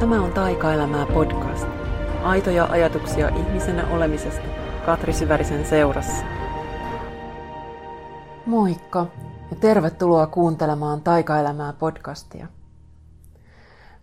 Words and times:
Tämä 0.00 0.22
on 0.22 0.32
Taikaelämää 0.32 1.06
podcast. 1.06 1.66
Aitoja 2.22 2.64
ajatuksia 2.64 3.28
ihmisenä 3.28 3.88
olemisesta 3.88 4.42
Katri 4.86 5.12
Syvärisen 5.12 5.66
seurassa. 5.66 6.24
Moikka 8.46 9.06
ja 9.50 9.56
tervetuloa 9.60 10.26
kuuntelemaan 10.26 11.00
Taikaelämää 11.00 11.72
podcastia. 11.72 12.46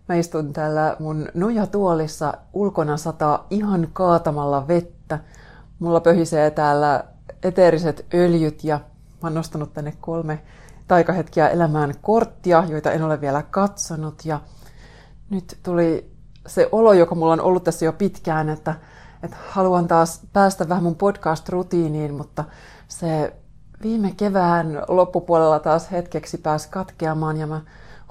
Mä 0.09 0.15
istun 0.15 0.53
täällä 0.53 0.95
mun 0.99 1.29
nojatuolissa, 1.33 2.33
ulkona 2.53 2.97
sataa 2.97 3.47
ihan 3.49 3.87
kaatamalla 3.93 4.67
vettä. 4.67 5.19
Mulla 5.79 5.99
pöhisee 5.99 6.51
täällä 6.51 7.03
eteeriset 7.43 8.05
öljyt 8.13 8.63
ja 8.63 8.75
mä 9.21 9.27
oon 9.27 9.33
nostanut 9.33 9.73
tänne 9.73 9.93
kolme 10.01 10.39
taikahetkiä 10.87 11.49
elämään 11.49 11.93
korttia, 12.01 12.63
joita 12.67 12.91
en 12.91 13.03
ole 13.03 13.21
vielä 13.21 13.43
katsonut. 13.51 14.25
Ja 14.25 14.39
nyt 15.29 15.57
tuli 15.63 16.11
se 16.47 16.69
olo, 16.71 16.93
joka 16.93 17.15
mulla 17.15 17.33
on 17.33 17.41
ollut 17.41 17.63
tässä 17.63 17.85
jo 17.85 17.93
pitkään, 17.93 18.49
että, 18.49 18.75
että 19.23 19.37
haluan 19.49 19.87
taas 19.87 20.21
päästä 20.33 20.69
vähän 20.69 20.83
mun 20.83 20.95
podcast-rutiiniin, 20.95 22.11
mutta 22.11 22.43
se 22.87 23.33
viime 23.83 24.13
kevään 24.17 24.83
loppupuolella 24.87 25.59
taas 25.59 25.91
hetkeksi 25.91 26.37
pääsi 26.37 26.69
katkeamaan 26.69 27.37
ja 27.37 27.47
mä 27.47 27.61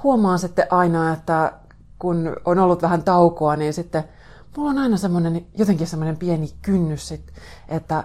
huomaan 0.03 0.39
sitten 0.39 0.67
aina, 0.71 1.13
että 1.13 1.53
kun 1.99 2.37
on 2.45 2.59
ollut 2.59 2.83
vähän 2.83 3.03
taukoa, 3.03 3.57
niin 3.57 3.75
sitten 3.75 4.05
mulla 4.57 4.71
on 4.71 4.79
aina 4.79 4.97
semmoinen, 4.97 5.47
jotenkin 5.59 5.87
semmoinen 5.87 6.17
pieni 6.17 6.49
kynnys, 6.63 7.15
että 7.69 8.05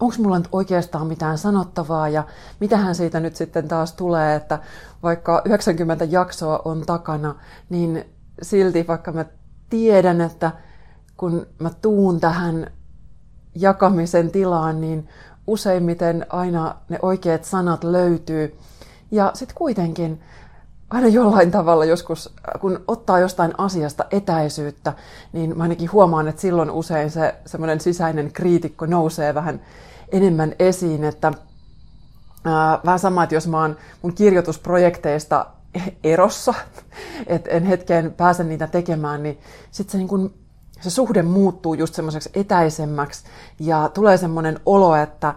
onko 0.00 0.16
mulla 0.18 0.38
nyt 0.38 0.48
oikeastaan 0.52 1.06
mitään 1.06 1.38
sanottavaa 1.38 2.08
ja 2.08 2.24
mitähän 2.60 2.94
siitä 2.94 3.20
nyt 3.20 3.36
sitten 3.36 3.68
taas 3.68 3.92
tulee, 3.92 4.36
että 4.36 4.58
vaikka 5.02 5.42
90 5.44 6.04
jaksoa 6.04 6.62
on 6.64 6.82
takana, 6.86 7.34
niin 7.70 8.11
silti 8.42 8.86
vaikka 8.88 9.12
mä 9.12 9.24
tiedän, 9.70 10.20
että 10.20 10.52
kun 11.16 11.46
mä 11.58 11.70
tuun 11.82 12.20
tähän 12.20 12.70
jakamisen 13.54 14.30
tilaan, 14.30 14.80
niin 14.80 15.08
useimmiten 15.46 16.26
aina 16.28 16.74
ne 16.88 16.98
oikeat 17.02 17.44
sanat 17.44 17.84
löytyy. 17.84 18.56
Ja 19.10 19.30
sitten 19.34 19.56
kuitenkin 19.56 20.20
aina 20.90 21.08
jollain 21.08 21.50
tavalla 21.50 21.84
joskus, 21.84 22.34
kun 22.60 22.84
ottaa 22.88 23.18
jostain 23.18 23.52
asiasta 23.58 24.04
etäisyyttä, 24.10 24.92
niin 25.32 25.58
mä 25.58 25.62
ainakin 25.62 25.92
huomaan, 25.92 26.28
että 26.28 26.40
silloin 26.40 26.70
usein 26.70 27.10
se 27.10 27.34
semmoinen 27.46 27.80
sisäinen 27.80 28.32
kriitikko 28.32 28.86
nousee 28.86 29.34
vähän 29.34 29.60
enemmän 30.12 30.52
esiin, 30.58 31.04
että 31.04 31.32
ää, 32.44 32.80
vähän 32.84 32.98
sama, 32.98 33.22
että 33.22 33.34
jos 33.34 33.48
mä 33.48 33.60
oon 33.60 33.76
mun 34.02 34.14
kirjoitusprojekteista 34.14 35.46
erossa, 36.04 36.54
että 37.26 37.50
en 37.50 37.64
hetkeen 37.64 38.12
pääse 38.12 38.44
niitä 38.44 38.66
tekemään, 38.66 39.22
niin 39.22 39.38
sitten 39.70 39.92
se, 39.92 39.98
niin 39.98 40.08
kun, 40.08 40.34
se 40.80 40.90
suhde 40.90 41.22
muuttuu 41.22 41.74
just 41.74 41.94
semmoiseksi 41.94 42.30
etäisemmäksi 42.34 43.24
ja 43.58 43.90
tulee 43.94 44.16
semmoinen 44.16 44.60
olo, 44.66 44.96
että, 44.96 45.34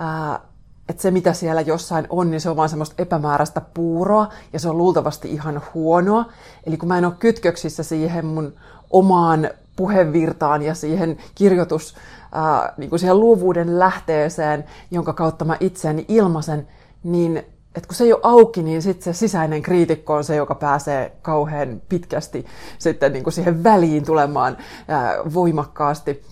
ää, 0.00 0.40
että 0.88 1.02
se 1.02 1.10
mitä 1.10 1.32
siellä 1.32 1.60
jossain 1.60 2.06
on, 2.10 2.30
niin 2.30 2.40
se 2.40 2.50
on 2.50 2.56
vaan 2.56 2.68
semmoista 2.68 3.02
epämääräistä 3.02 3.60
puuroa 3.60 4.28
ja 4.52 4.60
se 4.60 4.68
on 4.68 4.78
luultavasti 4.78 5.32
ihan 5.32 5.62
huonoa. 5.74 6.24
Eli 6.66 6.76
kun 6.76 6.88
mä 6.88 6.98
en 6.98 7.04
ole 7.04 7.14
kytköksissä 7.18 7.82
siihen 7.82 8.26
mun 8.26 8.54
omaan 8.90 9.50
puhevirtaan 9.76 10.62
ja 10.62 10.74
siihen 10.74 11.18
kirjoitus, 11.34 11.94
ää, 12.32 12.74
niin 12.76 12.90
kuin 12.90 13.00
siihen 13.00 13.20
luovuuden 13.20 13.78
lähteeseen, 13.78 14.64
jonka 14.90 15.12
kautta 15.12 15.44
mä 15.44 15.56
itseäni 15.60 16.04
ilmaisen, 16.08 16.68
niin 17.04 17.46
että 17.76 17.88
kun 17.88 17.94
se 17.94 18.04
ei 18.04 18.12
ole 18.12 18.20
auki, 18.22 18.62
niin 18.62 18.82
sitten 18.82 19.14
se 19.14 19.18
sisäinen 19.18 19.62
kriitikko 19.62 20.14
on 20.14 20.24
se, 20.24 20.36
joka 20.36 20.54
pääsee 20.54 21.16
kauhean 21.22 21.82
pitkästi 21.88 22.46
sitten 22.78 23.12
niin 23.12 23.24
kuin 23.24 23.32
siihen 23.32 23.64
väliin 23.64 24.04
tulemaan 24.04 24.56
ää, 24.88 25.14
voimakkaasti. 25.34 26.22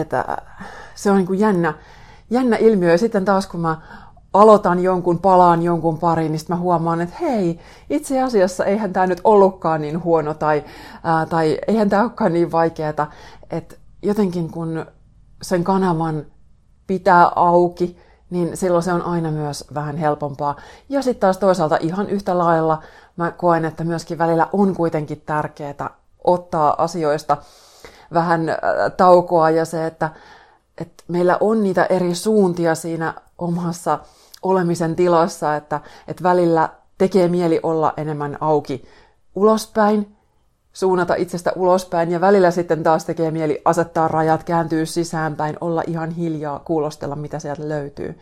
Että 0.00 0.24
se 0.94 1.10
on 1.10 1.16
niin 1.16 1.26
kuin 1.26 1.38
jännä, 1.38 1.74
jännä 2.30 2.56
ilmiö. 2.56 2.90
Ja 2.90 2.98
sitten 2.98 3.24
taas 3.24 3.46
kun 3.46 3.60
mä 3.60 3.80
aloitan 4.32 4.82
jonkun, 4.82 5.18
palaan 5.18 5.62
jonkun 5.62 5.98
pariin, 5.98 6.32
niin 6.32 6.38
sitten 6.38 6.56
mä 6.56 6.62
huomaan, 6.62 7.00
että 7.00 7.16
hei, 7.20 7.60
itse 7.90 8.22
asiassa 8.22 8.64
eihän 8.64 8.92
tämä 8.92 9.06
nyt 9.06 9.20
ollutkaan 9.24 9.80
niin 9.80 10.04
huono 10.04 10.34
tai, 10.34 10.64
ää, 11.04 11.26
tai 11.26 11.58
eihän 11.68 11.88
tämä 11.88 12.02
olekaan 12.02 12.32
niin 12.32 12.52
vaikeata. 12.52 13.06
Että 13.50 13.74
jotenkin 14.02 14.50
kun 14.50 14.86
sen 15.42 15.64
kanavan 15.64 16.26
pitää 16.86 17.30
auki, 17.36 17.98
niin 18.30 18.56
silloin 18.56 18.82
se 18.82 18.92
on 18.92 19.02
aina 19.02 19.30
myös 19.30 19.64
vähän 19.74 19.96
helpompaa. 19.96 20.56
Ja 20.88 21.02
sitten 21.02 21.20
taas 21.20 21.38
toisaalta 21.38 21.78
ihan 21.80 22.10
yhtä 22.10 22.38
lailla 22.38 22.82
mä 23.16 23.30
koen, 23.30 23.64
että 23.64 23.84
myöskin 23.84 24.18
välillä 24.18 24.48
on 24.52 24.74
kuitenkin 24.76 25.22
tärkeää 25.26 25.90
ottaa 26.24 26.82
asioista 26.82 27.36
vähän 28.14 28.48
äh, 28.48 28.56
taukoa 28.96 29.50
ja 29.50 29.64
se, 29.64 29.86
että, 29.86 30.10
että 30.80 31.04
meillä 31.08 31.36
on 31.40 31.62
niitä 31.62 31.84
eri 31.84 32.14
suuntia 32.14 32.74
siinä 32.74 33.14
omassa 33.38 33.98
olemisen 34.42 34.96
tilassa, 34.96 35.56
että, 35.56 35.80
että 36.08 36.22
välillä 36.22 36.68
tekee 36.98 37.28
mieli 37.28 37.60
olla 37.62 37.92
enemmän 37.96 38.38
auki 38.40 38.88
ulospäin 39.34 40.17
suunnata 40.72 41.14
itsestä 41.14 41.52
ulospäin 41.56 42.10
ja 42.10 42.20
välillä 42.20 42.50
sitten 42.50 42.82
taas 42.82 43.04
tekee 43.04 43.30
mieli 43.30 43.62
asettaa 43.64 44.08
rajat, 44.08 44.44
kääntyä 44.44 44.84
sisäänpäin, 44.84 45.56
olla 45.60 45.82
ihan 45.86 46.10
hiljaa, 46.10 46.58
kuulostella 46.58 47.16
mitä 47.16 47.38
sieltä 47.38 47.68
löytyy. 47.68 48.18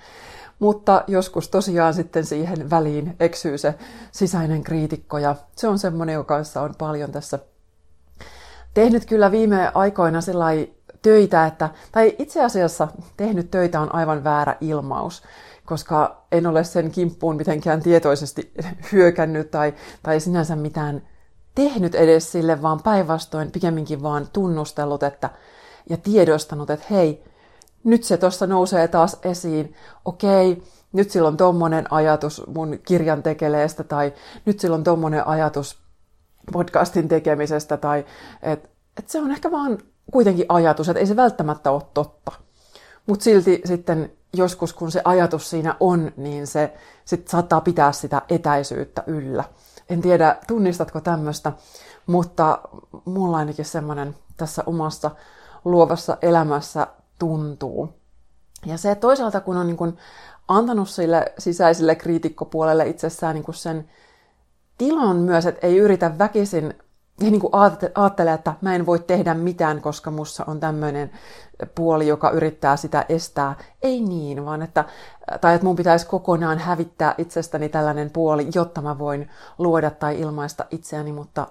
Mutta 0.58 1.04
joskus 1.06 1.48
tosiaan 1.48 1.94
sitten 1.94 2.26
siihen 2.26 2.70
väliin 2.70 3.16
eksyy 3.20 3.58
se 3.58 3.74
sisäinen 4.12 4.62
kriitikko 4.62 5.18
ja 5.18 5.36
se 5.56 5.68
on 5.68 5.78
semmoinen, 5.78 6.12
joka 6.12 6.34
kanssa 6.34 6.62
on 6.62 6.74
paljon 6.78 7.12
tässä 7.12 7.38
tehnyt 8.74 9.06
kyllä 9.06 9.30
viime 9.30 9.70
aikoina 9.74 10.20
töitä, 11.02 11.46
että, 11.46 11.70
tai 11.92 12.16
itse 12.18 12.44
asiassa 12.44 12.88
tehnyt 13.16 13.50
töitä 13.50 13.80
on 13.80 13.94
aivan 13.94 14.24
väärä 14.24 14.56
ilmaus, 14.60 15.22
koska 15.64 16.22
en 16.32 16.46
ole 16.46 16.64
sen 16.64 16.90
kimppuun 16.90 17.36
mitenkään 17.36 17.82
tietoisesti 17.82 18.52
hyökännyt 18.92 19.50
tai, 19.50 19.74
tai 20.02 20.20
sinänsä 20.20 20.56
mitään 20.56 21.02
tehnyt 21.56 21.94
edes 21.94 22.32
sille, 22.32 22.62
vaan 22.62 22.82
päinvastoin 22.82 23.50
pikemminkin 23.50 24.02
vaan 24.02 24.28
tunnustellut 24.32 25.02
että, 25.02 25.30
ja 25.90 25.96
tiedostanut, 25.96 26.70
että 26.70 26.86
hei, 26.90 27.24
nyt 27.84 28.04
se 28.04 28.16
tuossa 28.16 28.46
nousee 28.46 28.88
taas 28.88 29.16
esiin, 29.22 29.74
okei, 30.04 30.62
nyt 30.92 31.10
sillä 31.10 31.28
on 31.28 31.36
tommonen 31.36 31.92
ajatus 31.92 32.42
mun 32.46 32.78
kirjan 32.86 33.22
tekeleestä, 33.22 33.84
tai 33.84 34.12
nyt 34.44 34.60
sillä 34.60 34.74
on 34.74 34.84
tommonen 34.84 35.26
ajatus 35.26 35.78
podcastin 36.52 37.08
tekemisestä, 37.08 37.76
tai 37.76 38.04
että 38.42 38.68
et 38.98 39.08
se 39.08 39.20
on 39.20 39.30
ehkä 39.30 39.50
vaan 39.50 39.78
kuitenkin 40.12 40.46
ajatus, 40.48 40.88
että 40.88 41.00
ei 41.00 41.06
se 41.06 41.16
välttämättä 41.16 41.70
ole 41.70 41.82
totta. 41.94 42.32
Mutta 43.06 43.24
silti 43.24 43.62
sitten 43.64 44.12
joskus, 44.32 44.72
kun 44.72 44.90
se 44.90 45.00
ajatus 45.04 45.50
siinä 45.50 45.76
on, 45.80 46.12
niin 46.16 46.46
se 46.46 46.74
sit 47.04 47.28
saattaa 47.28 47.60
pitää 47.60 47.92
sitä 47.92 48.22
etäisyyttä 48.28 49.04
yllä. 49.06 49.44
En 49.90 50.00
tiedä, 50.00 50.36
tunnistatko 50.46 51.00
tämmöistä, 51.00 51.52
mutta 52.06 52.58
mulla 53.04 53.36
ainakin 53.36 53.64
semmoinen 53.64 54.16
tässä 54.36 54.62
omassa 54.66 55.10
luovassa 55.64 56.16
elämässä 56.22 56.86
tuntuu. 57.18 57.94
Ja 58.66 58.78
se 58.78 58.94
toisaalta, 58.94 59.40
kun 59.40 59.56
on 59.56 59.66
niin 59.66 59.76
kuin 59.76 59.96
antanut 60.48 60.88
sille 60.88 61.32
sisäiselle 61.38 61.94
kriitikkopuolelle 61.94 62.86
itsessään 62.86 63.34
niin 63.34 63.44
kuin 63.44 63.54
sen 63.54 63.90
tilan 64.78 65.16
myös, 65.16 65.46
että 65.46 65.66
ei 65.66 65.76
yritä 65.76 66.18
väkisin 66.18 66.74
ja 67.20 67.30
niin 67.30 67.40
kuin 67.40 67.54
ajattelee, 67.94 68.34
että 68.34 68.54
mä 68.60 68.74
en 68.74 68.86
voi 68.86 68.98
tehdä 68.98 69.34
mitään, 69.34 69.82
koska 69.82 70.10
mussa 70.10 70.44
on 70.46 70.60
tämmöinen 70.60 71.10
puoli, 71.74 72.08
joka 72.08 72.30
yrittää 72.30 72.76
sitä 72.76 73.04
estää. 73.08 73.54
Ei 73.82 74.00
niin, 74.00 74.44
vaan 74.44 74.62
että, 74.62 74.84
tai 75.40 75.54
että 75.54 75.64
mun 75.64 75.76
pitäisi 75.76 76.06
kokonaan 76.06 76.58
hävittää 76.58 77.14
itsestäni 77.18 77.68
tällainen 77.68 78.10
puoli, 78.10 78.48
jotta 78.54 78.82
mä 78.82 78.98
voin 78.98 79.30
luoda 79.58 79.90
tai 79.90 80.20
ilmaista 80.20 80.64
itseäni, 80.70 81.12
mutta 81.12 81.48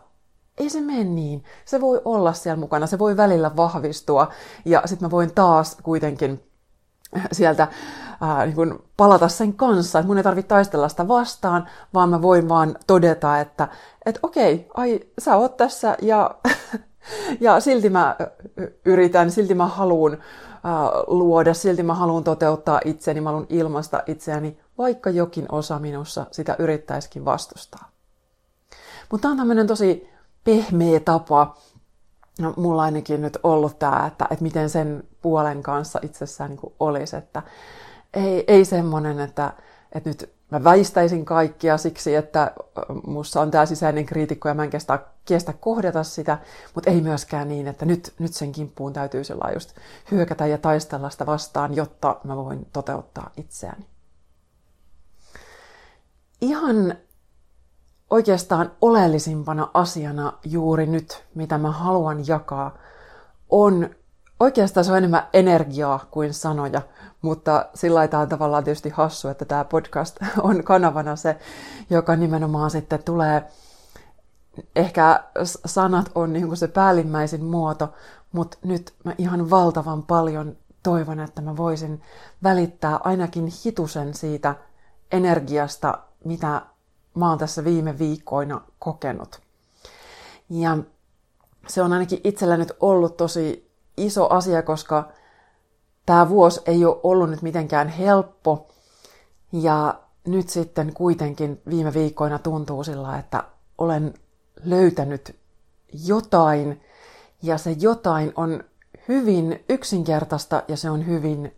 ei 0.57 0.69
se 0.69 0.81
mene 0.81 1.03
niin. 1.03 1.43
Se 1.65 1.81
voi 1.81 2.01
olla 2.05 2.33
siellä 2.33 2.59
mukana, 2.59 2.87
se 2.87 2.99
voi 2.99 3.17
välillä 3.17 3.55
vahvistua 3.55 4.31
ja 4.65 4.81
sitten 4.85 5.05
mä 5.05 5.11
voin 5.11 5.33
taas 5.35 5.77
kuitenkin 5.83 6.43
sieltä 7.31 7.67
ää, 8.21 8.45
niin 8.45 8.55
kuin 8.55 8.73
palata 8.97 9.27
sen 9.27 9.53
kanssa, 9.53 9.99
että 9.99 10.07
mun 10.07 10.17
ei 10.17 10.23
tarvitse 10.23 10.47
taistella 10.47 10.89
sitä 10.89 11.07
vastaan, 11.07 11.69
vaan 11.93 12.09
mä 12.09 12.21
voin 12.21 12.49
vaan 12.49 12.75
todeta, 12.87 13.39
että 13.39 13.67
et 14.05 14.19
okei, 14.23 14.67
ai 14.73 14.99
sä 15.19 15.35
oot 15.35 15.57
tässä 15.57 15.97
ja, 16.01 16.35
ja 17.39 17.59
silti 17.59 17.89
mä 17.89 18.15
yritän, 18.85 19.31
silti 19.31 19.53
mä 19.53 19.67
haluan 19.67 20.13
äh, 20.13 20.19
luoda, 21.07 21.53
silti 21.53 21.83
mä 21.83 21.93
haluan 21.93 22.23
toteuttaa 22.23 22.81
itseni, 22.85 23.21
mä 23.21 23.29
haluan 23.29 23.47
ilmaista 23.49 24.03
itseäni, 24.05 24.59
vaikka 24.77 25.09
jokin 25.09 25.45
osa 25.51 25.79
minussa 25.79 26.25
sitä 26.31 26.55
yrittäisikin 26.59 27.25
vastustaa. 27.25 27.89
Mutta 29.11 29.21
tämä 29.21 29.31
on 29.31 29.37
tämmöinen 29.37 29.67
tosi 29.67 30.09
pehmeä 30.43 30.99
tapa, 30.99 31.55
no, 32.39 32.53
mulla 32.57 32.83
ainakin 32.83 33.21
nyt 33.21 33.37
ollut 33.43 33.79
tämä, 33.79 34.07
että, 34.07 34.27
että 34.31 34.43
miten 34.43 34.69
sen 34.69 35.03
puolen 35.21 35.63
kanssa 35.63 35.99
itsessään 36.01 36.49
niin 36.49 36.73
olisi, 36.79 37.15
että 37.15 37.43
ei, 38.15 38.43
ei 38.47 38.65
semmoinen, 38.65 39.19
että, 39.19 39.53
että 39.91 40.09
nyt 40.09 40.35
mä 40.51 40.63
väistäisin 40.63 41.25
kaikkia 41.25 41.77
siksi, 41.77 42.15
että 42.15 42.51
mussa 43.07 43.41
on 43.41 43.51
tämä 43.51 43.65
sisäinen 43.65 44.05
kriitikko 44.05 44.47
ja 44.47 44.53
mä 44.53 44.63
en 44.63 44.69
kestä, 44.69 44.99
kestä 45.25 45.53
kohdata 45.53 46.03
sitä, 46.03 46.37
mutta 46.75 46.91
ei 46.91 47.01
myöskään 47.01 47.47
niin, 47.47 47.67
että 47.67 47.85
nyt, 47.85 48.13
nyt 48.19 48.33
sen 48.33 48.51
kimppuun 48.51 48.93
täytyy 48.93 49.23
sillä 49.23 49.51
just 49.53 49.75
hyökätä 50.11 50.45
ja 50.45 50.57
taistella 50.57 51.09
sitä 51.09 51.25
vastaan, 51.25 51.75
jotta 51.75 52.19
mä 52.23 52.35
voin 52.35 52.67
toteuttaa 52.73 53.31
itseäni. 53.37 53.85
Ihan 56.41 56.95
oikeastaan 58.09 58.71
oleellisimpana 58.81 59.69
asiana 59.73 60.33
juuri 60.43 60.85
nyt, 60.85 61.23
mitä 61.35 61.57
mä 61.57 61.71
haluan 61.71 62.27
jakaa, 62.27 62.77
on 63.49 63.89
oikeastaan 64.39 64.85
se 64.85 64.91
on 64.91 64.97
enemmän 64.97 65.27
energiaa 65.33 66.05
kuin 66.11 66.33
sanoja, 66.33 66.81
mutta 67.25 67.65
sillä 67.73 68.07
on 68.21 68.29
tavallaan 68.29 68.63
tietysti 68.63 68.89
hassu, 68.89 69.27
että 69.27 69.45
tämä 69.45 69.63
podcast 69.63 70.17
on 70.49 70.63
kanavana 70.63 71.15
se, 71.15 71.37
joka 71.89 72.15
nimenomaan 72.15 72.71
sitten 72.71 73.03
tulee, 73.03 73.43
ehkä 74.75 75.23
sanat 75.65 76.11
on 76.15 76.33
niin 76.33 76.47
kuin 76.47 76.57
se 76.57 76.67
päällimmäisin 76.67 77.43
muoto, 77.43 77.93
mutta 78.31 78.57
nyt 78.63 78.93
mä 79.03 79.13
ihan 79.17 79.49
valtavan 79.49 80.03
paljon 80.03 80.57
toivon, 80.83 81.19
että 81.19 81.41
mä 81.41 81.57
voisin 81.57 82.01
välittää 82.43 82.99
ainakin 83.03 83.51
hitusen 83.65 84.13
siitä 84.13 84.55
energiasta, 85.11 85.97
mitä 86.23 86.61
mä 87.15 87.29
oon 87.29 87.37
tässä 87.37 87.63
viime 87.63 87.99
viikkoina 87.99 88.61
kokenut. 88.79 89.41
Ja 90.49 90.77
se 91.67 91.81
on 91.81 91.93
ainakin 91.93 92.21
itsellä 92.23 92.57
nyt 92.57 92.71
ollut 92.79 93.17
tosi 93.17 93.71
iso 93.97 94.29
asia, 94.29 94.61
koska 94.61 95.09
tämä 96.05 96.29
vuosi 96.29 96.61
ei 96.65 96.85
ole 96.85 96.99
ollut 97.03 97.29
nyt 97.29 97.41
mitenkään 97.41 97.87
helppo. 97.87 98.67
Ja 99.51 99.99
nyt 100.27 100.49
sitten 100.49 100.93
kuitenkin 100.93 101.61
viime 101.69 101.93
viikkoina 101.93 102.39
tuntuu 102.39 102.83
sillä, 102.83 103.19
että 103.19 103.43
olen 103.77 104.13
löytänyt 104.63 105.35
jotain. 106.05 106.81
Ja 107.41 107.57
se 107.57 107.71
jotain 107.79 108.33
on 108.35 108.63
hyvin 109.07 109.65
yksinkertaista 109.69 110.63
ja 110.67 110.77
se 110.77 110.89
on 110.89 111.07
hyvin 111.07 111.55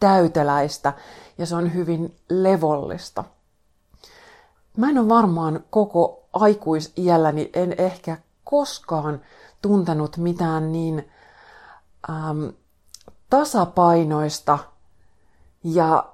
täyteläistä 0.00 0.92
ja 1.38 1.46
se 1.46 1.56
on 1.56 1.74
hyvin 1.74 2.16
levollista. 2.30 3.24
Mä 4.76 4.90
en 4.90 4.98
ole 4.98 5.08
varmaan 5.08 5.64
koko 5.70 6.28
aikuisiälläni, 6.32 7.50
en 7.54 7.74
ehkä 7.78 8.16
koskaan 8.44 9.20
tuntenut 9.62 10.16
mitään 10.16 10.72
niin 10.72 11.10
ähm, 12.10 12.46
tasapainoista 13.30 14.58
ja 15.64 16.04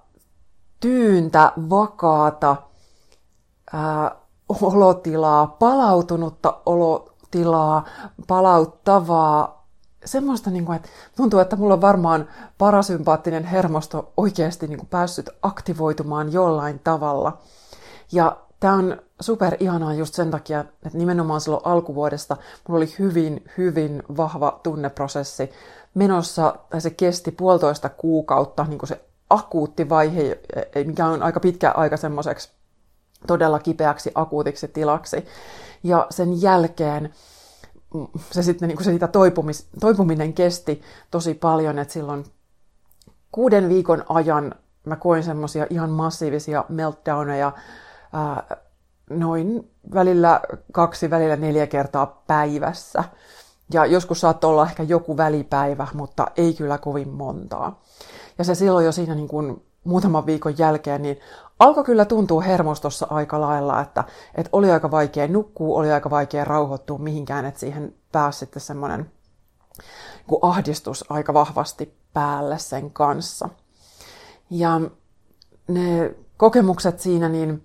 tyyntä, 0.80 1.52
vakaata 1.70 2.56
ää, 3.72 4.16
olotilaa, 4.48 5.46
palautunutta 5.46 6.60
olotilaa, 6.66 7.84
palauttavaa, 8.26 9.64
semmoista, 10.04 10.50
niin 10.50 10.64
kuin, 10.64 10.76
että 10.76 10.88
tuntuu, 11.16 11.40
että 11.40 11.56
mulla 11.56 11.74
on 11.74 11.80
varmaan 11.80 12.28
parasympaattinen 12.58 13.44
hermosto 13.44 14.12
oikeasti 14.16 14.66
niin 14.66 14.78
kuin, 14.78 14.88
päässyt 14.88 15.30
aktivoitumaan 15.42 16.32
jollain 16.32 16.80
tavalla. 16.84 17.38
Ja 18.12 18.36
tämä 18.60 18.74
on 18.74 19.02
super 19.20 19.56
ihanaa 19.60 19.94
just 19.94 20.14
sen 20.14 20.30
takia, 20.30 20.60
että 20.60 20.98
nimenomaan 20.98 21.40
silloin 21.40 21.66
alkuvuodesta 21.66 22.36
mulla 22.68 22.78
oli 22.78 22.94
hyvin, 22.98 23.44
hyvin 23.58 24.02
vahva 24.16 24.60
tunneprosessi 24.62 25.50
menossa, 25.94 26.56
tai 26.70 26.80
se 26.80 26.90
kesti 26.90 27.30
puolitoista 27.30 27.88
kuukautta, 27.88 28.64
niin 28.64 28.78
kuin 28.78 28.88
se 28.88 29.04
akuutti 29.30 29.88
vaihe, 29.88 30.40
mikä 30.86 31.06
on 31.06 31.22
aika 31.22 31.40
pitkä 31.40 31.70
aika 31.70 31.96
semmoiseksi 31.96 32.50
todella 33.26 33.58
kipeäksi 33.58 34.12
akuutiksi 34.14 34.68
tilaksi. 34.68 35.24
Ja 35.82 36.06
sen 36.10 36.42
jälkeen 36.42 37.14
se 38.30 38.42
sitten 38.42 38.68
niin 38.68 38.76
kuin 38.76 38.84
se 38.84 38.90
siitä 38.90 39.08
toipumis, 39.08 39.68
toipuminen 39.80 40.32
kesti 40.32 40.82
tosi 41.10 41.34
paljon, 41.34 41.78
että 41.78 41.94
silloin 41.94 42.24
kuuden 43.32 43.68
viikon 43.68 44.04
ajan 44.08 44.54
mä 44.86 44.96
koin 44.96 45.22
semmoisia 45.22 45.66
ihan 45.70 45.90
massiivisia 45.90 46.64
meltdowneja 46.68 47.52
ää, 48.12 48.56
noin 49.10 49.70
välillä 49.94 50.40
kaksi, 50.72 51.10
välillä 51.10 51.36
neljä 51.36 51.66
kertaa 51.66 52.22
päivässä. 52.26 53.04
Ja 53.72 53.86
joskus 53.86 54.20
saattoi 54.20 54.50
olla 54.50 54.66
ehkä 54.66 54.82
joku 54.82 55.16
välipäivä, 55.16 55.86
mutta 55.94 56.26
ei 56.36 56.54
kyllä 56.54 56.78
kovin 56.78 57.08
montaa. 57.08 57.82
Ja 58.38 58.44
se 58.44 58.54
silloin 58.54 58.86
jo 58.86 58.92
siinä 58.92 59.14
niin 59.14 59.28
kuin 59.28 59.62
muutaman 59.84 60.26
viikon 60.26 60.58
jälkeen, 60.58 61.02
niin 61.02 61.20
alkoi 61.58 61.84
kyllä 61.84 62.04
tuntua 62.04 62.40
hermostossa 62.40 63.06
aika 63.10 63.40
lailla, 63.40 63.80
että, 63.80 64.04
että 64.34 64.50
oli 64.52 64.70
aika 64.70 64.90
vaikea 64.90 65.28
nukkua, 65.28 65.78
oli 65.78 65.92
aika 65.92 66.10
vaikea 66.10 66.44
rauhoittua 66.44 66.98
mihinkään, 66.98 67.44
että 67.44 67.60
siihen 67.60 67.94
pääsi 68.12 68.38
sitten 68.38 68.62
semmoinen 68.62 69.10
niin 70.28 70.38
ahdistus 70.42 71.04
aika 71.08 71.34
vahvasti 71.34 71.94
päälle 72.12 72.58
sen 72.58 72.90
kanssa. 72.90 73.48
Ja 74.50 74.80
ne 75.68 76.14
kokemukset 76.36 77.00
siinä, 77.00 77.28
niin 77.28 77.64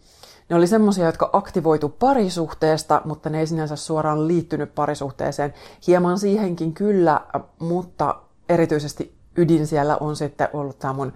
ne 0.49 0.55
oli 0.55 0.67
semmoisia, 0.67 1.05
jotka 1.05 1.29
aktivoitu 1.33 1.89
parisuhteesta, 1.89 3.01
mutta 3.05 3.29
ne 3.29 3.39
ei 3.39 3.47
sinänsä 3.47 3.75
suoraan 3.75 4.27
liittynyt 4.27 4.75
parisuhteeseen. 4.75 5.53
Hieman 5.87 6.19
siihenkin 6.19 6.73
kyllä, 6.73 7.21
mutta 7.59 8.15
erityisesti 8.49 9.15
ydin 9.37 9.67
siellä 9.67 9.97
on 9.97 10.15
sitten 10.15 10.47
ollut 10.53 10.79
tämä 10.79 10.93
mun 10.93 11.13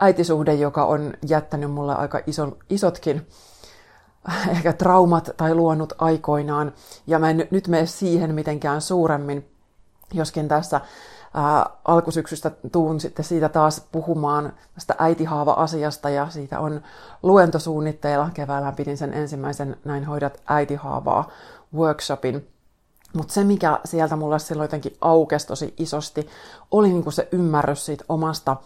äitisuhde, 0.00 0.54
joka 0.54 0.84
on 0.84 1.14
jättänyt 1.28 1.70
mulle 1.70 1.94
aika 1.94 2.20
ison, 2.26 2.56
isotkin 2.70 3.26
ehkä 4.50 4.72
traumat 4.72 5.30
tai 5.36 5.54
luonut 5.54 5.92
aikoinaan. 5.98 6.72
Ja 7.06 7.18
mä 7.18 7.30
en 7.30 7.48
nyt 7.50 7.68
mene 7.68 7.86
siihen 7.86 8.34
mitenkään 8.34 8.80
suuremmin, 8.80 9.48
joskin 10.12 10.48
tässä 10.48 10.80
ää, 11.34 11.70
alkusyksystä 11.84 12.50
tuun 12.72 13.00
sitten 13.00 13.24
siitä 13.24 13.48
taas 13.48 13.86
puhumaan 13.92 14.52
tästä 14.74 14.94
äitihaava-asiasta 14.98 16.10
ja 16.10 16.30
siitä 16.30 16.60
on 16.60 16.82
luentosuunnitteilla. 17.22 18.30
Keväällä 18.34 18.72
pidin 18.72 18.96
sen 18.96 19.14
ensimmäisen 19.14 19.76
Näin 19.84 20.04
hoidat 20.04 20.40
äitihaavaa 20.46 21.30
workshopin. 21.74 22.48
Mutta 23.14 23.34
se, 23.34 23.44
mikä 23.44 23.78
sieltä 23.84 24.16
mulle 24.16 24.38
silloin 24.38 24.64
jotenkin 24.64 24.96
aukesi 25.00 25.46
tosi 25.46 25.74
isosti, 25.78 26.28
oli 26.70 26.88
niinku 26.88 27.10
se 27.10 27.28
ymmärrys 27.32 27.86
siitä 27.86 28.04
omasta 28.08 28.56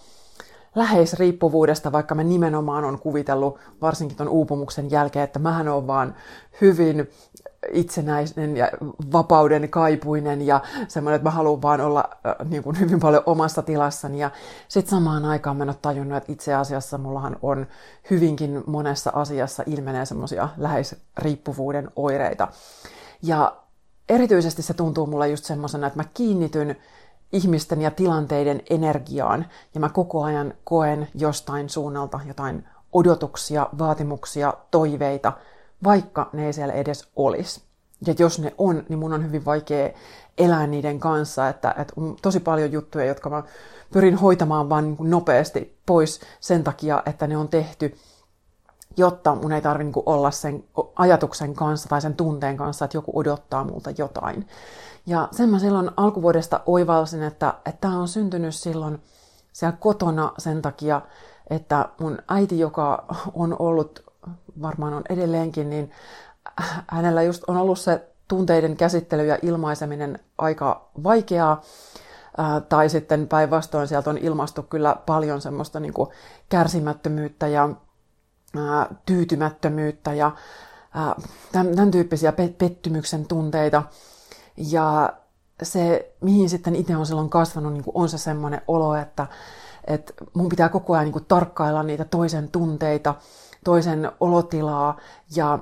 läheisriippuvuudesta, 0.78 1.92
vaikka 1.92 2.14
mä 2.14 2.24
nimenomaan 2.24 2.84
on 2.84 2.98
kuvitellut, 2.98 3.58
varsinkin 3.82 4.16
ton 4.16 4.28
uupumuksen 4.28 4.90
jälkeen, 4.90 5.24
että 5.24 5.38
mähän 5.38 5.68
on 5.68 5.86
vaan 5.86 6.14
hyvin 6.60 7.08
itsenäinen 7.72 8.56
ja 8.56 8.68
vapauden 9.12 9.68
kaipuinen 9.68 10.46
ja 10.46 10.60
semmoinen, 10.88 11.16
että 11.16 11.28
mä 11.28 11.30
haluan 11.30 11.62
vaan 11.62 11.80
olla 11.80 12.04
äh, 12.26 12.48
niin 12.48 12.62
kuin 12.62 12.80
hyvin 12.80 13.00
paljon 13.00 13.22
omassa 13.26 13.62
tilassani. 13.62 14.18
Ja 14.18 14.30
sitten 14.68 14.90
samaan 14.90 15.24
aikaan 15.24 15.56
mä 15.56 15.62
en 15.62 15.68
ole 15.68 15.76
tajunnut, 15.82 16.16
että 16.16 16.32
itse 16.32 16.54
asiassa 16.54 16.98
mullahan 16.98 17.36
on 17.42 17.66
hyvinkin 18.10 18.62
monessa 18.66 19.10
asiassa 19.14 19.62
ilmenee 19.66 20.06
semmoisia 20.06 20.48
läheisriippuvuuden 20.56 21.90
oireita. 21.96 22.48
Ja 23.22 23.56
erityisesti 24.08 24.62
se 24.62 24.74
tuntuu 24.74 25.06
mulle 25.06 25.28
just 25.28 25.44
semmoisena, 25.44 25.86
että 25.86 25.98
mä 25.98 26.04
kiinnityn 26.14 26.76
ihmisten 27.32 27.82
ja 27.82 27.90
tilanteiden 27.90 28.62
energiaan 28.70 29.46
ja 29.74 29.80
mä 29.80 29.88
koko 29.88 30.22
ajan 30.22 30.54
koen 30.64 31.08
jostain 31.14 31.68
suunnalta 31.68 32.20
jotain 32.28 32.64
odotuksia, 32.92 33.68
vaatimuksia, 33.78 34.54
toiveita, 34.70 35.32
vaikka 35.84 36.30
ne 36.32 36.46
ei 36.46 36.52
siellä 36.52 36.74
edes 36.74 37.08
olisi. 37.16 37.62
Ja 38.06 38.14
jos 38.18 38.38
ne 38.38 38.54
on, 38.58 38.82
niin 38.88 38.98
mun 38.98 39.12
on 39.12 39.24
hyvin 39.24 39.44
vaikea 39.44 39.90
elää 40.38 40.66
niiden 40.66 41.00
kanssa, 41.00 41.48
että, 41.48 41.74
että 41.78 41.94
on 41.96 42.16
tosi 42.22 42.40
paljon 42.40 42.72
juttuja, 42.72 43.04
jotka 43.04 43.30
mä 43.30 43.42
pyrin 43.92 44.16
hoitamaan 44.16 44.68
vaan 44.68 44.84
niin 44.84 45.10
nopeasti 45.10 45.78
pois 45.86 46.20
sen 46.40 46.64
takia, 46.64 47.02
että 47.06 47.26
ne 47.26 47.36
on 47.36 47.48
tehty, 47.48 47.96
jotta 48.96 49.34
mun 49.34 49.52
ei 49.52 49.62
tarvitse 49.62 49.98
niin 49.98 50.02
olla 50.06 50.30
sen 50.30 50.64
ajatuksen 50.96 51.54
kanssa 51.54 51.88
tai 51.88 52.00
sen 52.00 52.14
tunteen 52.14 52.56
kanssa, 52.56 52.84
että 52.84 52.96
joku 52.96 53.18
odottaa 53.18 53.64
multa 53.64 53.90
jotain. 53.98 54.48
Ja 55.06 55.28
sen 55.30 55.48
mä 55.48 55.58
silloin 55.58 55.90
alkuvuodesta 55.96 56.60
oivalsin, 56.66 57.22
että 57.22 57.54
tämä 57.80 57.98
on 57.98 58.08
syntynyt 58.08 58.54
silloin 58.54 59.02
siellä 59.52 59.76
kotona 59.80 60.32
sen 60.38 60.62
takia, 60.62 61.02
että 61.50 61.88
mun 62.00 62.18
äiti, 62.28 62.58
joka 62.58 63.04
on 63.34 63.56
ollut, 63.58 64.04
varmaan 64.62 64.94
on 64.94 65.02
edelleenkin, 65.10 65.70
niin 65.70 65.90
hänellä 66.86 67.22
just 67.22 67.44
on 67.46 67.56
ollut 67.56 67.78
se 67.78 68.08
tunteiden 68.28 68.76
käsittely 68.76 69.26
ja 69.26 69.38
ilmaiseminen 69.42 70.18
aika 70.38 70.88
vaikeaa, 71.04 71.62
tai 72.68 72.88
sitten 72.88 73.28
päinvastoin 73.28 73.88
sieltä 73.88 74.10
on 74.10 74.18
ilmastu 74.18 74.62
kyllä 74.62 74.96
paljon 75.06 75.40
semmoista 75.40 75.80
niin 75.80 75.92
kuin 75.92 76.10
kärsimättömyyttä 76.48 77.46
ja 77.46 77.68
tyytymättömyyttä 79.06 80.12
ja 80.12 80.32
tämän, 81.52 81.90
tyyppisiä 81.90 82.32
pettymyksen 82.32 83.26
tunteita. 83.26 83.82
Ja 84.56 85.12
se, 85.62 86.12
mihin 86.20 86.48
sitten 86.48 86.76
itse 86.76 86.96
on 86.96 87.06
silloin 87.06 87.30
kasvanut, 87.30 87.72
niin 87.72 87.84
on 87.94 88.08
se 88.08 88.18
semmoinen 88.18 88.62
olo, 88.68 88.94
että, 88.94 89.26
että 89.86 90.12
mun 90.34 90.48
pitää 90.48 90.68
koko 90.68 90.94
ajan 90.94 91.10
niin 91.12 91.24
tarkkailla 91.28 91.82
niitä 91.82 92.04
toisen 92.04 92.48
tunteita, 92.48 93.14
toisen 93.64 94.12
olotilaa 94.20 94.96
ja 95.36 95.58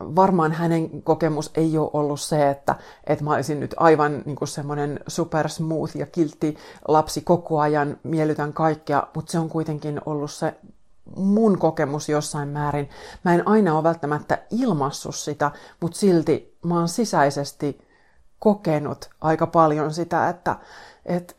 varmaan 0.00 0.52
hänen 0.52 1.02
kokemus 1.02 1.50
ei 1.54 1.78
ole 1.78 1.90
ollut 1.92 2.20
se, 2.20 2.50
että, 2.50 2.74
että 3.06 3.24
mä 3.24 3.34
olisin 3.34 3.60
nyt 3.60 3.74
aivan 3.76 4.22
niin 4.26 4.48
semmoinen 4.48 5.00
super 5.06 5.48
smooth 5.48 5.96
ja 5.96 6.06
kiltti 6.06 6.56
lapsi 6.88 7.20
koko 7.20 7.60
ajan, 7.60 7.96
miellytän 8.02 8.52
kaikkea, 8.52 9.06
mutta 9.14 9.32
se 9.32 9.38
on 9.38 9.48
kuitenkin 9.48 10.00
ollut 10.06 10.30
se 10.30 10.54
mun 11.16 11.58
kokemus 11.58 12.08
jossain 12.08 12.48
määrin. 12.48 12.88
Mä 13.24 13.34
en 13.34 13.48
aina 13.48 13.74
ole 13.74 13.82
välttämättä 13.82 14.38
ilmassut 14.50 15.16
sitä, 15.16 15.50
mutta 15.80 15.98
silti 15.98 16.58
mä 16.64 16.78
oon 16.78 16.88
sisäisesti 16.88 17.88
kokenut 18.38 19.10
aika 19.20 19.46
paljon 19.46 19.94
sitä, 19.94 20.28
että, 20.28 20.56
että 21.06 21.34